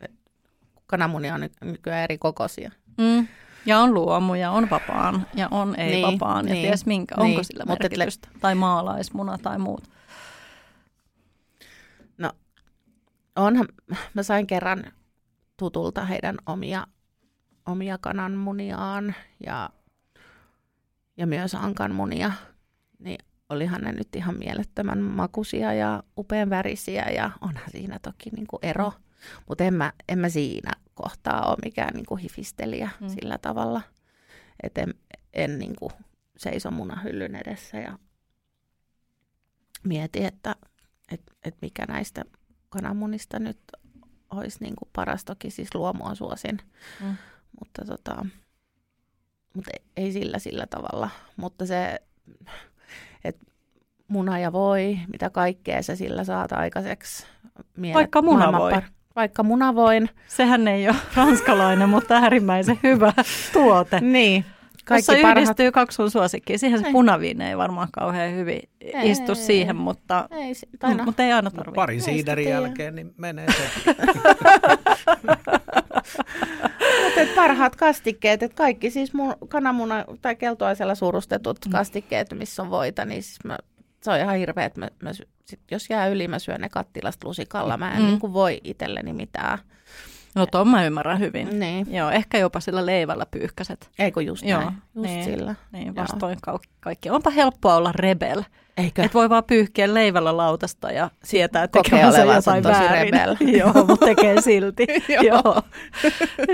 [0.01, 0.11] et
[0.87, 2.71] kananmunia on ny- nykyään eri kokoisia.
[2.99, 3.29] Mm.
[3.67, 7.15] Ja on luomu ja on vapaan ja on ei Niin, vapaan ja niin, ties minkä,
[7.15, 7.25] niin.
[7.25, 8.29] onko sillä merkitystä.
[8.41, 9.85] Tai maalaismuna tai muut.
[12.19, 12.33] No,
[13.37, 13.69] onhan,
[14.15, 14.85] mä sain kerran
[15.57, 16.87] tutulta heidän omia,
[17.67, 19.15] omia kananmuniaan
[19.47, 19.71] ja,
[21.17, 22.33] ja myös ankanmunia,
[22.99, 23.19] niin
[23.49, 28.93] olihan ne nyt ihan mielettömän makuisia ja upean värisiä ja onhan siinä toki niinku ero,
[29.49, 33.09] mutta en mä, en mä siinä kohtaa ole mikään niinku hifistelijä Mm.
[33.09, 33.83] sillä tavalla,
[34.63, 34.95] että en,
[35.33, 35.93] en niinku
[36.37, 37.99] seiso munahyllyn edessä ja
[39.85, 40.57] mieti, että
[41.11, 42.25] et, et mikä näistä
[42.77, 43.59] kananmunista nyt
[44.31, 45.25] olisi niin kuin paras.
[45.25, 46.59] Toki siis luomua suosin,
[47.01, 47.17] Mm.
[47.61, 48.27] mutta, tota,
[49.55, 51.11] mutta ei- ei sillä sillä tavalla.
[51.37, 52.01] Mutta se,
[53.25, 53.45] että
[54.09, 57.27] muna ja voi, mitä kaikkea sä sillä saat aikaiseksi.
[57.77, 58.53] Mielet, Vaikka munavoi.
[58.71, 60.11] maailman par- Vaikka munavoin.
[60.29, 63.13] Sehän ei ole ranskalainen, mutta äärimmäisen hyvä
[63.53, 64.01] tuote.
[64.01, 64.45] Niin.
[64.91, 65.39] Jossa Kaikki parhaat.
[65.39, 66.59] yhdistyy kaksi sun suosikkiä.
[66.59, 66.93] Siihen se Ei.
[66.93, 68.61] punaviini ei varmaan kauhean hyvin
[69.03, 69.37] istu Ei.
[69.37, 71.75] siihen, mutta, Ei, si- tai no, mutta ei aina tarvitse.
[71.75, 73.95] Parin Ei siiderin jälkeen niin menee se.
[77.05, 81.73] Mutta et parhaat kastikkeet, että kaikki siis mun kananmuna tai keltoaisella surustetut Mm.
[81.73, 83.59] kastikkeet, missä on voita, niin siis mä,
[84.03, 86.69] se on ihan hirveä, että mä, mä, sy- sit jos jää yli, mä syön ne
[86.69, 87.77] kattilasta lusikalla.
[87.77, 88.09] Mä en Mm.
[88.09, 88.19] mm.
[88.23, 89.59] niin voi itselleni mitään.
[90.37, 91.61] No tuon mä ymmärrän hyvin.
[91.61, 91.95] Niin.
[91.95, 93.91] Joo, ehkä jopa sillä leivällä pyyhkäset.
[93.99, 94.73] Eikö just Joo, näin?
[94.95, 95.25] Just niin.
[95.25, 95.55] sillä.
[95.73, 97.11] Niin, vastoin kau- kaikki.
[97.11, 98.43] Onpa helppoa olla rebel.
[98.77, 99.03] Eikö?
[99.05, 103.13] Et voi vaan pyyhkiä leivällä lautasta ja sietää tekemänsä jotain tosi väärin.
[103.15, 103.37] rebel.
[103.59, 104.87] Joo, mutta tekee silti.
[105.09, 105.25] Joo.
[105.25, 105.63] Joo.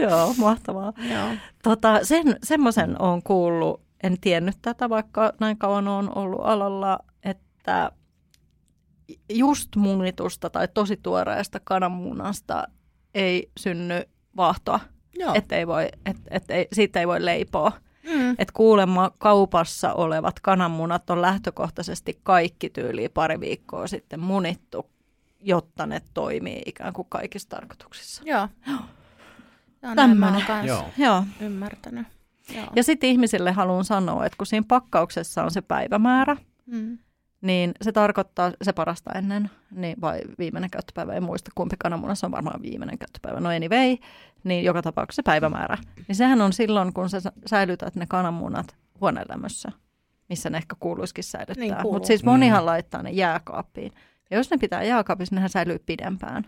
[0.09, 0.93] Joo, mahtavaa.
[1.11, 1.29] Joo.
[1.63, 7.91] Tota, sen, semmoisen olen kuullut, en tiennyt tätä, vaikka näin kauan on ollut alalla, että
[9.29, 12.65] just munitusta tai tosi tuoreesta kananmunasta
[13.15, 14.03] ei synny
[14.37, 14.81] vaahtoa.
[15.19, 15.35] Joo.
[15.35, 17.73] Että ei voi, et, et ei, siitä ei voi leipoa.
[18.15, 18.35] mm.
[18.39, 24.91] Et kuulemma kaupassa olevat kananmunat on lähtökohtaisesti kaikki tyyliin pari viikkoa sitten munittu,
[25.41, 28.23] jotta ne toimii ikään kuin kaikissa tarkoituksissa.
[28.27, 28.49] Joo.
[28.67, 28.79] Joo,
[29.83, 30.35] näin mä Tämmönen.
[30.35, 30.85] oon kans Joo.
[30.99, 31.25] Joo.
[31.41, 32.07] ymmärtänyt.
[32.55, 32.67] Joo.
[32.77, 36.37] Ja sitten ihmisille haluan sanoa, että kun siinä pakkauksessa on se päivämäärä,
[36.67, 36.99] Mm.
[37.43, 42.31] Niin se tarkoittaa, se parasta ennen, niin vai viimeinen käyttöpäivä, en muista kumpi kananmunassa on
[42.31, 43.97] varmaan viimeinen käyttöpäivä, no anyway,
[44.45, 45.79] niin joka tapauksessa se päivämäärä.
[46.09, 49.69] Niin sehän on silloin, kun sä sä- säilytät ne kananmunat huonelämmössä,
[50.29, 51.57] missä ne ehkä kuuluisikin säilyttää.
[51.57, 51.93] Niin kuuluu.
[51.93, 53.93] Mutta siis monihan laittaa ne jääkaappiin.
[54.31, 56.45] Ja jos ne pitää jääkaapissa, nehän säilyy pidempään.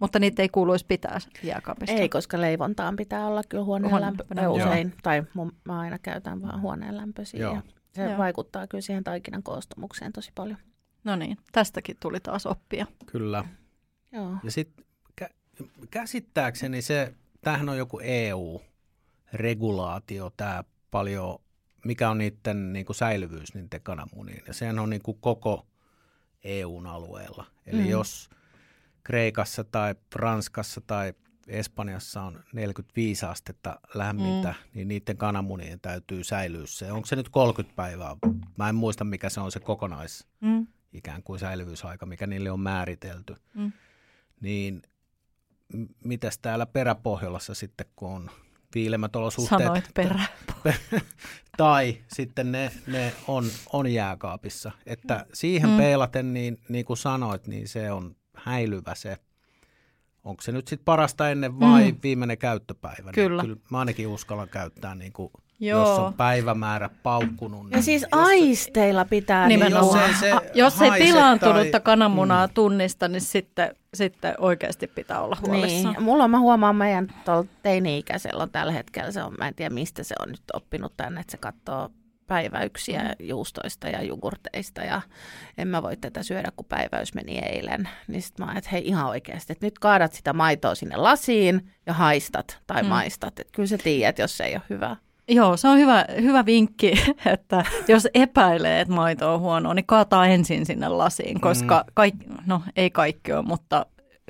[0.00, 1.94] Mutta niitä ei kuuluisi pitää jääkaapissa.
[1.96, 4.24] Ei, koska leivontaan pitää olla kyllä huoneen Huone- lämpö.
[4.48, 7.40] Usein, tai mun, mä aina käytän vaan huoneen lämpöisiä.
[7.40, 7.58] Joo.
[7.98, 8.18] Se Joo.
[8.18, 10.58] vaikuttaa kyllä siihen taikinan koostumukseen tosi paljon.
[11.04, 12.86] No niin, tästäkin tuli taas oppia.
[13.06, 13.44] Kyllä.
[14.12, 14.36] Joo.
[14.42, 14.84] Ja sitten
[15.20, 15.34] kä-
[15.90, 21.38] käsittääkseni se, tämähän on joku EU-regulaatio, tämä paljon,
[21.84, 24.42] mikä on niiden niin kuin säilyvyys niiden kananmuniin.
[24.46, 25.66] Ja sehän on niin kuin koko
[26.44, 27.44] EUn alueella.
[27.66, 27.88] Eli mm.
[27.88, 28.30] jos
[29.04, 31.14] Kreikassa tai Ranskassa tai
[31.48, 34.70] Espanjassa on 45 astetta lämmintä, mm.
[34.74, 36.92] niin niiden kananmunien täytyy säilyä se.
[36.92, 38.16] Onko se nyt 30 päivää?
[38.56, 40.66] Mä en muista, mikä se on se kokonais Mm.
[40.92, 43.36] ikään kuin säilyvyysaika, mikä niille on määritelty.
[43.54, 43.72] Mm.
[44.40, 44.82] Niin
[46.04, 48.30] mitäs täällä peräpohjolassa sitten, kun on
[48.74, 50.24] viilemät olosuhteet, Sanoit perä.
[51.56, 54.72] tai sitten ne, ne on, on jääkaapissa.
[54.86, 55.76] Että siihen mm.
[55.76, 59.16] peilaten, niin, niin kuin sanoit, niin se on häilyvä se.
[60.24, 61.98] Onko se nyt sitten parasta ennen vai Mm.
[62.02, 63.12] viimeinen käyttöpäivä?
[63.12, 63.42] Kyllä.
[63.42, 65.80] Niin kyllä mä ainakin uskallan käyttää, niin kuin, Joo.
[65.88, 67.70] jos on päivämäärä paukkunut.
[67.70, 70.10] Ja siis jos- aisteilla pitää Nimenomaan.
[70.10, 72.52] niinku- Jos ei se Jos ei pilaantunutta tai- kananmunaa Mm.
[72.54, 75.94] tunnista, niin sitten, sitten oikeasti pitää olla huolissaan.
[75.94, 77.08] Niin, mulla on, mä huomaan meidän
[77.62, 81.20] teini-ikäisellä on tällä hetkellä, se on, mä en tiedä mistä se on nyt oppinut tänne,
[81.20, 81.90] että se katsoo
[82.28, 83.26] päiväyksiä Mm.
[83.26, 85.00] juustoista ja jogurteista ja
[85.58, 87.88] en mä voi tätä syödä, kun päiväys meni eilen.
[88.08, 91.70] Niin sit mä ajattelin, että hei ihan oikeasti, että nyt kaadat sitä maitoa sinne lasiin
[91.86, 92.86] ja haistat tai Mm.
[92.86, 92.88] mm.
[92.88, 93.38] maistat.
[93.40, 94.96] Että kyllä sä tiedät, jos se ei ole hyvä.
[95.30, 96.92] Joo, se on hyvä, hyvä vinkki,
[97.34, 102.62] että jos epäilee, että maito on huonoa, niin kaataa ensin sinne lasiin, koska kaikki, no
[102.76, 103.86] ei kaikki ole, mutta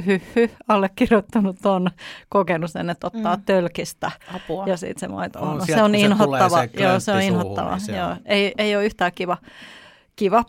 [0.06, 1.90] hy, hy allekirjoittanut on
[2.28, 3.42] kokenut sen, että ottaa Mm.
[3.42, 4.66] tölkistä Apua.
[4.66, 5.60] ja sitten se maito On on.
[5.66, 6.48] sieltä, Se on se inhottava.
[6.48, 7.70] tulee se Joo, se on suuhun, inhottava.
[7.70, 8.08] niin se Joo.
[8.08, 9.36] on- Ei, ei ole yhtään kiva.
[10.16, 10.44] kiva.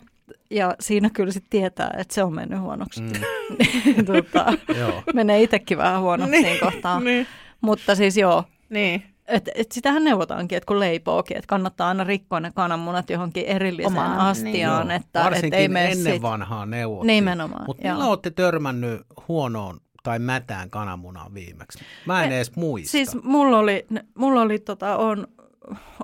[0.50, 3.00] Ja siinä kyllä sitten tietää, että se on mennyt huonoksi.
[3.02, 3.12] Mm,
[4.06, 5.02] tota, joo.
[5.14, 7.00] menee itsekin vähän huonoksi siinä kohtaa.
[7.00, 7.26] niin.
[7.60, 9.02] Mutta siis joo, niin.
[9.30, 13.92] Et, et sitähän neuvotaankin, että kun leipookin, että kannattaa aina rikkoa ne kananmunat johonkin erilliseen
[13.98, 14.86] Omaan, astiaan.
[14.88, 17.06] Joo, Että, Varsinkin et ei mene ennen sit- vanhaa neuvottiin.
[17.06, 21.78] Nimenomaan, Mutta milloin olette törmännyt huonoon tai mätään kananmunaan viimeksi?
[22.06, 22.90] Mä en Me- edes muista.
[22.90, 25.26] Siis mulla oli, mulla oli tota, on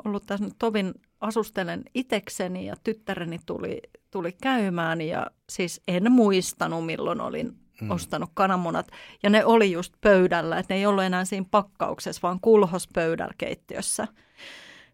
[0.04, 6.86] ollut tässä nyt tovin asustelen itekseni ja tyttäreni tuli, tuli käymään ja siis en muistanut
[6.86, 7.90] milloin olin mm.
[7.90, 8.88] ostanut kananmunat.
[9.22, 13.34] Ja ne oli just pöydällä, että ne ei ollut enää siinä pakkauksessa, vaan kulhos pöydällä
[13.38, 14.08] keittiössä.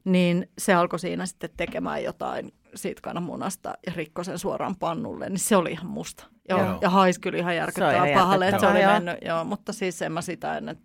[0.05, 5.39] Niin se alkoi siinä sitten tekemään jotain siitä kananmunasta ja rikkoi sen suoraan pannulle, niin
[5.39, 6.27] se oli ihan musta.
[6.49, 6.59] Joo.
[6.59, 6.79] Joo.
[6.81, 9.17] Ja haisi kyllä ihan järkyttävää pahalle, että se oli mennyt.
[9.25, 10.79] Joo, mutta siis en mä sitä ennen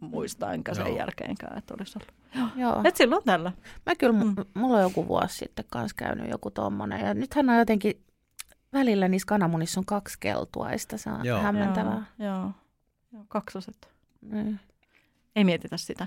[0.00, 0.96] muista, enkä sen Joo.
[0.96, 2.18] jälkeenkään, että olisi ollut.
[2.56, 2.80] Joo.
[2.84, 3.52] Et silloin tällä.
[3.86, 4.34] Mä kyllä, mm.
[4.54, 7.06] mulla on joku vuosi sitten kanssa käynyt joku tommonen.
[7.06, 8.00] Ja nythän on jotenkin,
[8.72, 10.98] välillä niissä kananmunissa on kaksi keltuaista.
[10.98, 11.36] Se on Joo.
[11.36, 11.42] Joo.
[11.42, 12.04] hämmentävää.
[12.18, 12.52] Joo, joo.
[13.12, 13.88] joo kaksoset.
[14.20, 14.60] Niin.
[15.36, 16.06] Ei mietitä sitä.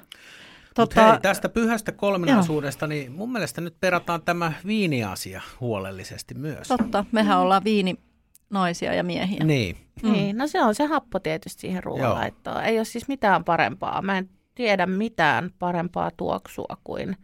[0.75, 6.67] Tota, hei, tästä pyhästä kolminaisuudesta, niin mun mielestä nyt perataan tämä viiniasia huolellisesti myös.
[6.67, 9.43] Totta, mehän ollaan viininaisia ja miehiä.
[9.43, 10.11] Niin, Mm.
[10.11, 12.63] Niin, no se on se happo tietysti siihen ruoanlaittoon.
[12.63, 14.01] Ei ole siis mitään parempaa.
[14.01, 17.17] Mä en tiedä mitään parempaa tuoksua kuin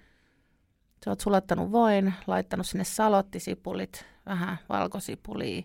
[1.06, 5.62] sä oot sulattanut voin, laittanut sinne salottisipulit, vähän valkosipulia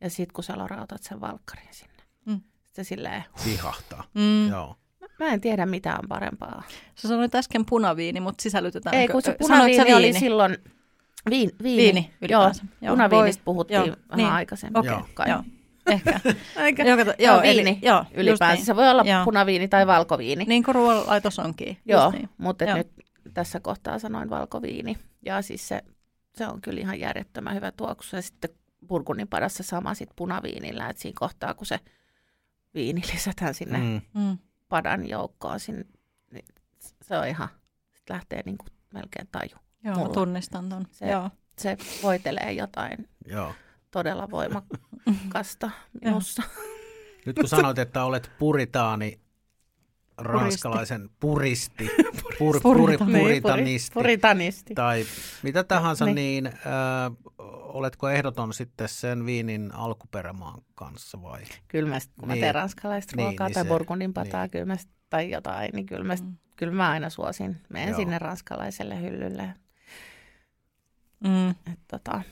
[0.00, 1.92] ja sit kun sä rautat sen valkkarin sinne.
[2.26, 2.40] Mm.
[2.64, 4.04] Sitten silleen, vihahtaa.
[4.14, 4.48] Mm.
[4.50, 4.76] Joo.
[5.18, 6.62] mä en tiedä mitään parempaa.
[6.94, 8.96] Sä sanoit äsken punaviini, mutta sisällytetään.
[8.96, 10.18] Ei, kun se sanoit sä punaviini oli viini?
[10.20, 10.56] silloin,
[11.30, 12.64] viin, viini, Viini joo, ylipäänsä.
[12.80, 14.28] Joo, punaviinista voi- puhuttiin joo, vähän niin.
[14.28, 14.76] aikaisemmin.
[14.78, 15.06] Okei, Joo.
[15.14, 15.28] kai.
[15.30, 15.42] joo.
[15.86, 16.20] Ehkä.
[16.64, 16.84] Eikä?
[17.18, 18.54] Joo, eli- viini joo, just ylipäänsä.
[18.56, 18.66] niin.
[18.66, 19.24] Se voi olla Joo.
[19.24, 20.44] punaviini tai valkoviini.
[20.44, 21.78] Niin kuin ruoanlaitos onkin.
[21.84, 22.28] Joo, just niin.
[22.38, 22.76] mutta Joo.
[22.76, 22.88] nyt
[23.34, 24.96] tässä kohtaa sanoin valkoviini.
[25.24, 25.82] Ja siis se,
[26.34, 28.16] se on kyllä ihan järjettömän hyvä tuoksu.
[28.16, 28.50] Ja sitten
[28.86, 31.80] burgundin padassa sama sitten punaviinillä, että siinä kohtaa, kun se
[32.74, 34.00] viini lisätään sinne mm.
[34.22, 34.38] Mm.
[34.68, 35.84] Padan joukkoon, sinne,
[36.30, 36.44] niin
[37.02, 37.48] se on ihan,
[37.92, 39.56] sitten lähtee niin kuin melkein taju.
[39.84, 40.12] Joo, Mulla.
[40.14, 40.86] tunnistan ton.
[40.90, 41.30] Se- Joo.
[41.58, 43.54] Se voitelee jotain Joo.
[43.90, 45.70] todella voimakasta
[46.04, 46.42] minussa.
[47.26, 49.20] Nyt kun sanoit, että olet puritaani,
[50.26, 51.90] ranskalaisen puristi,
[52.38, 53.04] pur, puri, Purita.
[53.04, 54.74] Niin, puritanisti, Puritanisti.
[54.74, 55.04] tai
[55.42, 56.14] mitä tahansa, Niin.
[56.14, 56.52] niin äh,
[57.72, 61.42] oletko ehdoton sitten sen viinin alkuperämaan kanssa vai?
[61.68, 62.40] Kyllä mä, sit, kun mä Niin.
[62.40, 64.50] teen ranskalaista Niin, ruokaa niin tai se- burgundin pataa niin.
[64.50, 64.76] kyllä mä,
[65.10, 66.36] tai jotain, niin kyllä mä, Mm.
[66.56, 67.60] kyllä mä aina suosin.
[67.68, 67.96] Menen Joo.
[67.96, 69.54] sinne ranskalaiselle hyllylle.
[71.24, 71.50] Mm.
[71.50, 72.22] Et, tota,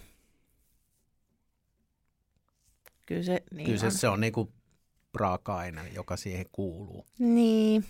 [3.07, 3.93] kyllä se niin Kyllä se, on.
[3.93, 4.53] se on niinku
[5.15, 7.07] raaka-aine, joka siihen kuuluu.
[7.19, 7.85] Niin,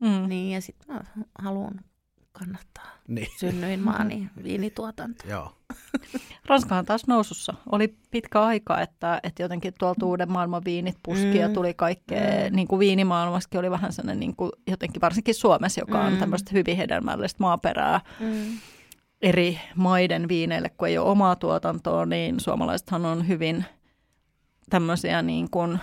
[0.00, 0.28] Mm.
[0.28, 1.00] niin, ja sitten mä
[1.42, 1.80] haluan
[2.32, 5.24] kannattaa Niin, synnyin maani viinituotanto.
[5.28, 5.52] joo.
[6.46, 7.54] Ranska on taas nousussa.
[7.72, 11.54] Oli pitkä aika, että, että jotenkin tuolta uuden maailman viinit puski ja Mm.
[11.54, 12.50] tuli kaikkea.
[12.50, 12.56] Mm.
[12.56, 16.18] Niin kuin viinimaailmassakin oli vähän sellainen, niin kuin, jotenkin varsinkin Suomessa, joka on Mm.
[16.18, 18.58] tämmöistä hyvin hedelmällistä maaperää Mm.
[19.22, 23.64] eri maiden viineille, kun ei ole omaa tuotantoa, niin suomalaisethan on hyvin
[24.70, 25.78] tämmöisiä niin kuin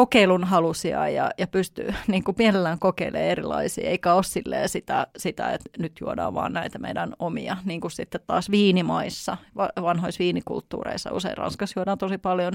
[0.00, 5.50] kokeilun halusia ja, ja pystyy niin kuin mielellään kokeilemaan erilaisia, eikä ole silleen sitä, sitä,
[5.50, 11.12] että nyt juodaan vaan näitä meidän omia, niin kuin sitten taas viinimaissa, va- vanhoissa viinikulttuureissa.
[11.12, 12.52] Usein Ranskassa juodaan tosi paljon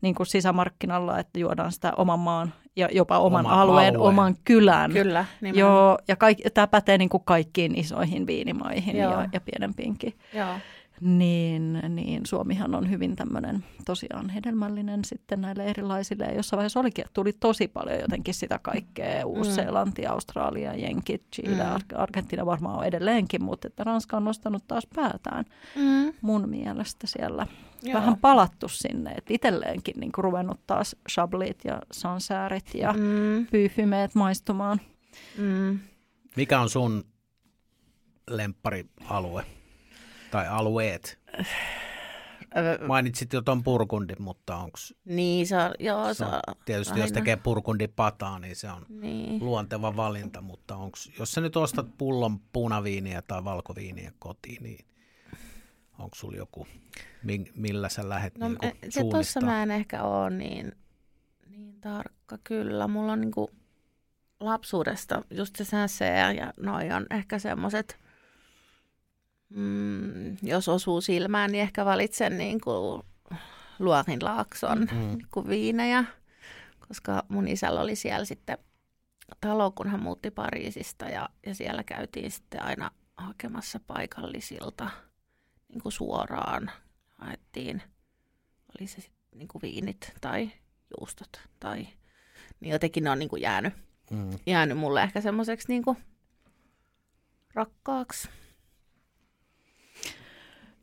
[0.00, 4.08] niin kuin sisämarkkinalla, että juodaan sitä oman maan ja jopa oman Oman alueen, alueen.
[4.12, 4.92] oman kylän.
[4.92, 5.76] Kyllä, nimenomaan.
[5.76, 9.12] Joo, ja kaik, tämä pätee niin kuin kaikkiin isoihin viinimaihin Joo.
[9.12, 10.14] ja, ja pienempiinkin.
[10.34, 10.54] Joo.
[11.04, 16.24] Niin, niin Suomihan on hyvin tämmöinen tosiaan hedelmällinen sitten näille erilaisille.
[16.24, 19.26] Ja jossain vaiheessa olikin, että tuli tosi paljon jotenkin sitä kaikkea.
[19.26, 21.70] Uusi-Seelanti, Australia, Jenkit, Chile, Mm.
[21.72, 25.44] Ar- Argentiina varmaan on edelleenkin, mutta että Ranska on nostanut taas päätään
[25.76, 26.12] Mm.
[26.20, 27.46] mun mielestä siellä.
[27.82, 27.94] Joo.
[28.00, 33.46] Vähän palattu sinne, että itselleenkin niin kuin ruvennut taas chablit ja sansäärit ja Mm.
[33.50, 34.80] pyyfymeet maistumaan.
[35.38, 35.78] Mm.
[36.36, 37.04] Mikä on sun
[38.30, 39.44] lempparialue?
[40.34, 41.18] Tai alueet?
[42.56, 47.04] Ö, Mainitsit jo ton purkundin, mutta onko Niin, se on, joo, se on, tietysti jos
[47.10, 47.14] aina.
[47.14, 49.44] tekee purkundipataa, niin se on niin.
[49.44, 54.84] luonteva valinta, mutta onks, jos sä nyt ostat pullon punaviiniä tai valkoviiniä kotiin, niin
[55.98, 56.66] onko sulla joku,
[57.22, 60.72] mi- millä sä lähdet No, niin eh, se tuossa mä en ehkä ole niin,
[61.50, 62.88] niin tarkka kyllä.
[62.88, 63.50] Mulla on niinku
[64.40, 68.03] lapsuudesta just se säseä ja noi on ehkä semmoiset,
[69.50, 73.04] mm, jos osuu silmään, niin ehkä valitsen niinku
[73.78, 74.98] Luorin laakson Mm.
[75.16, 76.04] niinku viinejä,
[76.88, 78.58] koska mun isällä oli siellä sitten
[79.40, 84.90] talo, kun hän muutti Pariisista ja, ja siellä käytiin sitten aina hakemassa paikallisilta
[85.68, 86.70] niin kuin suoraan.
[87.18, 87.82] Haettiin,
[88.78, 90.50] oli se sitten niin kuin viinit tai
[91.00, 91.86] juustot tai
[92.60, 93.74] niin jotenkin ne on niin kuin jäänyt,
[94.10, 94.38] mm.
[94.46, 95.96] jäänyt mulle ehkä semmoiseksi niinku
[97.54, 98.28] rakkaaksi.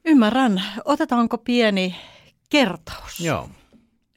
[0.06, 0.64] Ymmärrän.
[0.86, 1.96] Otetaanko pieni
[2.50, 3.20] kertaus?
[3.20, 3.50] Joo.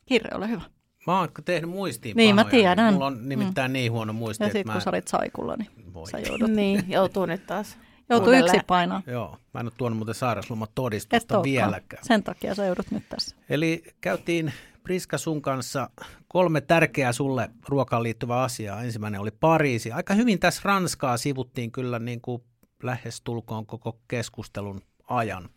[0.07, 0.63] Kirre, ole hyvä.
[1.07, 2.95] Mä oon tehnyt muistiin Niin, mä tiedän.
[2.95, 3.73] Mulla on nimittäin mm.
[3.73, 4.73] niin huono muisti, Ja sitten mä...
[4.73, 6.11] kun sä olit saikulla, niin Voi.
[6.11, 6.51] sä joudut.
[6.51, 7.79] niin, joutuu nyt taas.
[8.11, 8.55] Joutuu uudelleen.
[8.55, 9.03] yksi painaa.
[9.07, 12.05] Joo, mä en ole tuonut muuten sairauslomatodistusta vieläkään.
[12.05, 13.37] Sen takia sä joudut nyt tässä.
[13.49, 15.91] Eli käytiin Priska sun kanssa
[16.29, 18.83] kolme tärkeää sulle ruokaan liittyvää asiaa.
[18.83, 19.93] Ensimmäinen oli Pariisi.
[19.93, 22.43] Aika hyvin tässä Ranskaa sivuttiin kyllä niin kuin
[22.83, 25.49] lähestulkoon koko keskustelun ajan.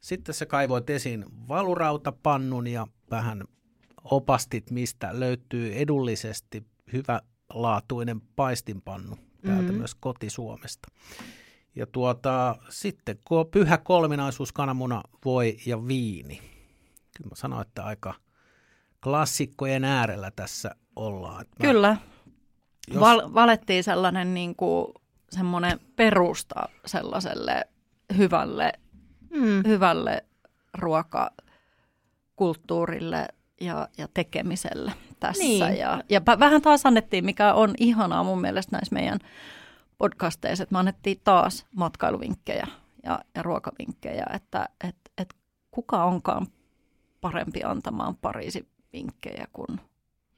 [0.00, 3.44] Sitten sä kaivoit esiin valurautapannun ja vähän
[4.04, 9.74] opastit, mistä löytyy edullisesti hyvälaatuinen paistinpannu täältä Mhm.
[9.74, 10.88] myös koti-Suomesta.
[11.74, 16.36] Ja tuota, sitten kun on pyhä kolminaisuus, kananmuna, voi ja viini.
[17.16, 18.14] Kyllä mä sanoin, että aika
[19.02, 21.44] klassikkojen äärellä tässä ollaan.
[21.58, 21.96] Mä, Kyllä.
[22.88, 24.86] Jos- Val- valettiin sellainen niin kuin,
[25.30, 27.64] semmoinen perusta sellaiselle
[28.16, 28.72] hyvälle,
[29.36, 29.62] Mm.
[29.66, 30.24] hyvälle
[30.78, 33.28] ruokakulttuurille
[33.60, 35.42] ja, ja tekemiselle tässä.
[35.42, 35.78] Niin.
[35.78, 39.18] Ja, ja vähän taas annettiin, mikä on ihanaa mun mielestä näissä meidän
[39.98, 42.66] podcasteissa, että me annettiin taas matkailuvinkkejä
[43.04, 45.34] ja, ja ruokavinkkejä, että et, et
[45.70, 46.46] kuka onkaan
[47.20, 49.80] parempi antamaan Pariisin vinkkejä kuin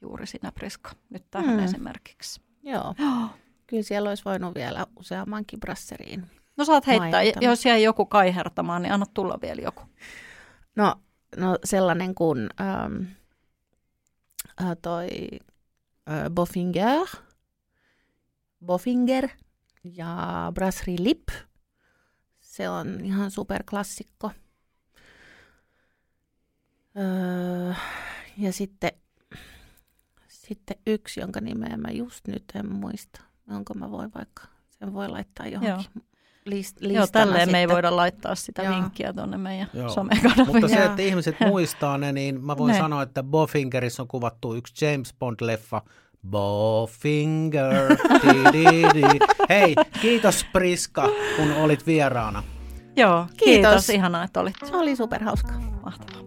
[0.01, 1.63] juuri sinä Priska, nyt tähän Mm.
[1.65, 2.41] esimerkiksi.
[2.63, 2.95] Joo.
[3.67, 6.25] Kyllä siellä olisi voinut vielä useammankin brasseriin.
[6.59, 9.81] No saat heittää, jos jäi joku kaihertamaan, niin anna tulla vielä joku.
[10.75, 10.95] No,
[11.37, 13.03] no sellainen kuin ähm,
[14.61, 15.07] äh, toi
[16.09, 17.07] äh, Boffinger,
[18.65, 19.29] Boffinger
[19.83, 20.17] ja
[20.53, 21.29] Brasserie Lip.
[22.39, 24.31] Se on ihan superklassikko.
[26.97, 27.73] Öö,
[28.37, 28.91] ja sitten,
[30.27, 33.21] sitten yksi, jonka nimeä mä just nyt en muista.
[33.49, 36.08] Onko mä voi vaikka, sen voi laittaa johonkin
[36.49, 37.75] list, listana Joo, tälleen me ei sitten.
[37.75, 38.75] voida laittaa sitä Joo.
[38.75, 39.89] vinkkiä tuonne meidän Joo.
[39.89, 40.47] somekanaviin.
[40.47, 42.77] Mutta se, että ihmiset muistaa ne, niin mä voin Ne.
[42.77, 45.81] sanoa, että Boffingerissa on kuvattu yksi James Bond-leffa.
[46.29, 47.95] Boffinger.
[48.23, 49.19] Di-di-di.
[49.49, 52.43] Hei, kiitos Priska, kun olit vieraana.
[52.95, 53.37] Joo, kiitos.
[53.45, 53.69] Kiitos.
[53.69, 53.89] kiitos.
[53.89, 55.51] Ihanaa, että olit Se oli superhauska.
[55.83, 56.21] mahtavaa.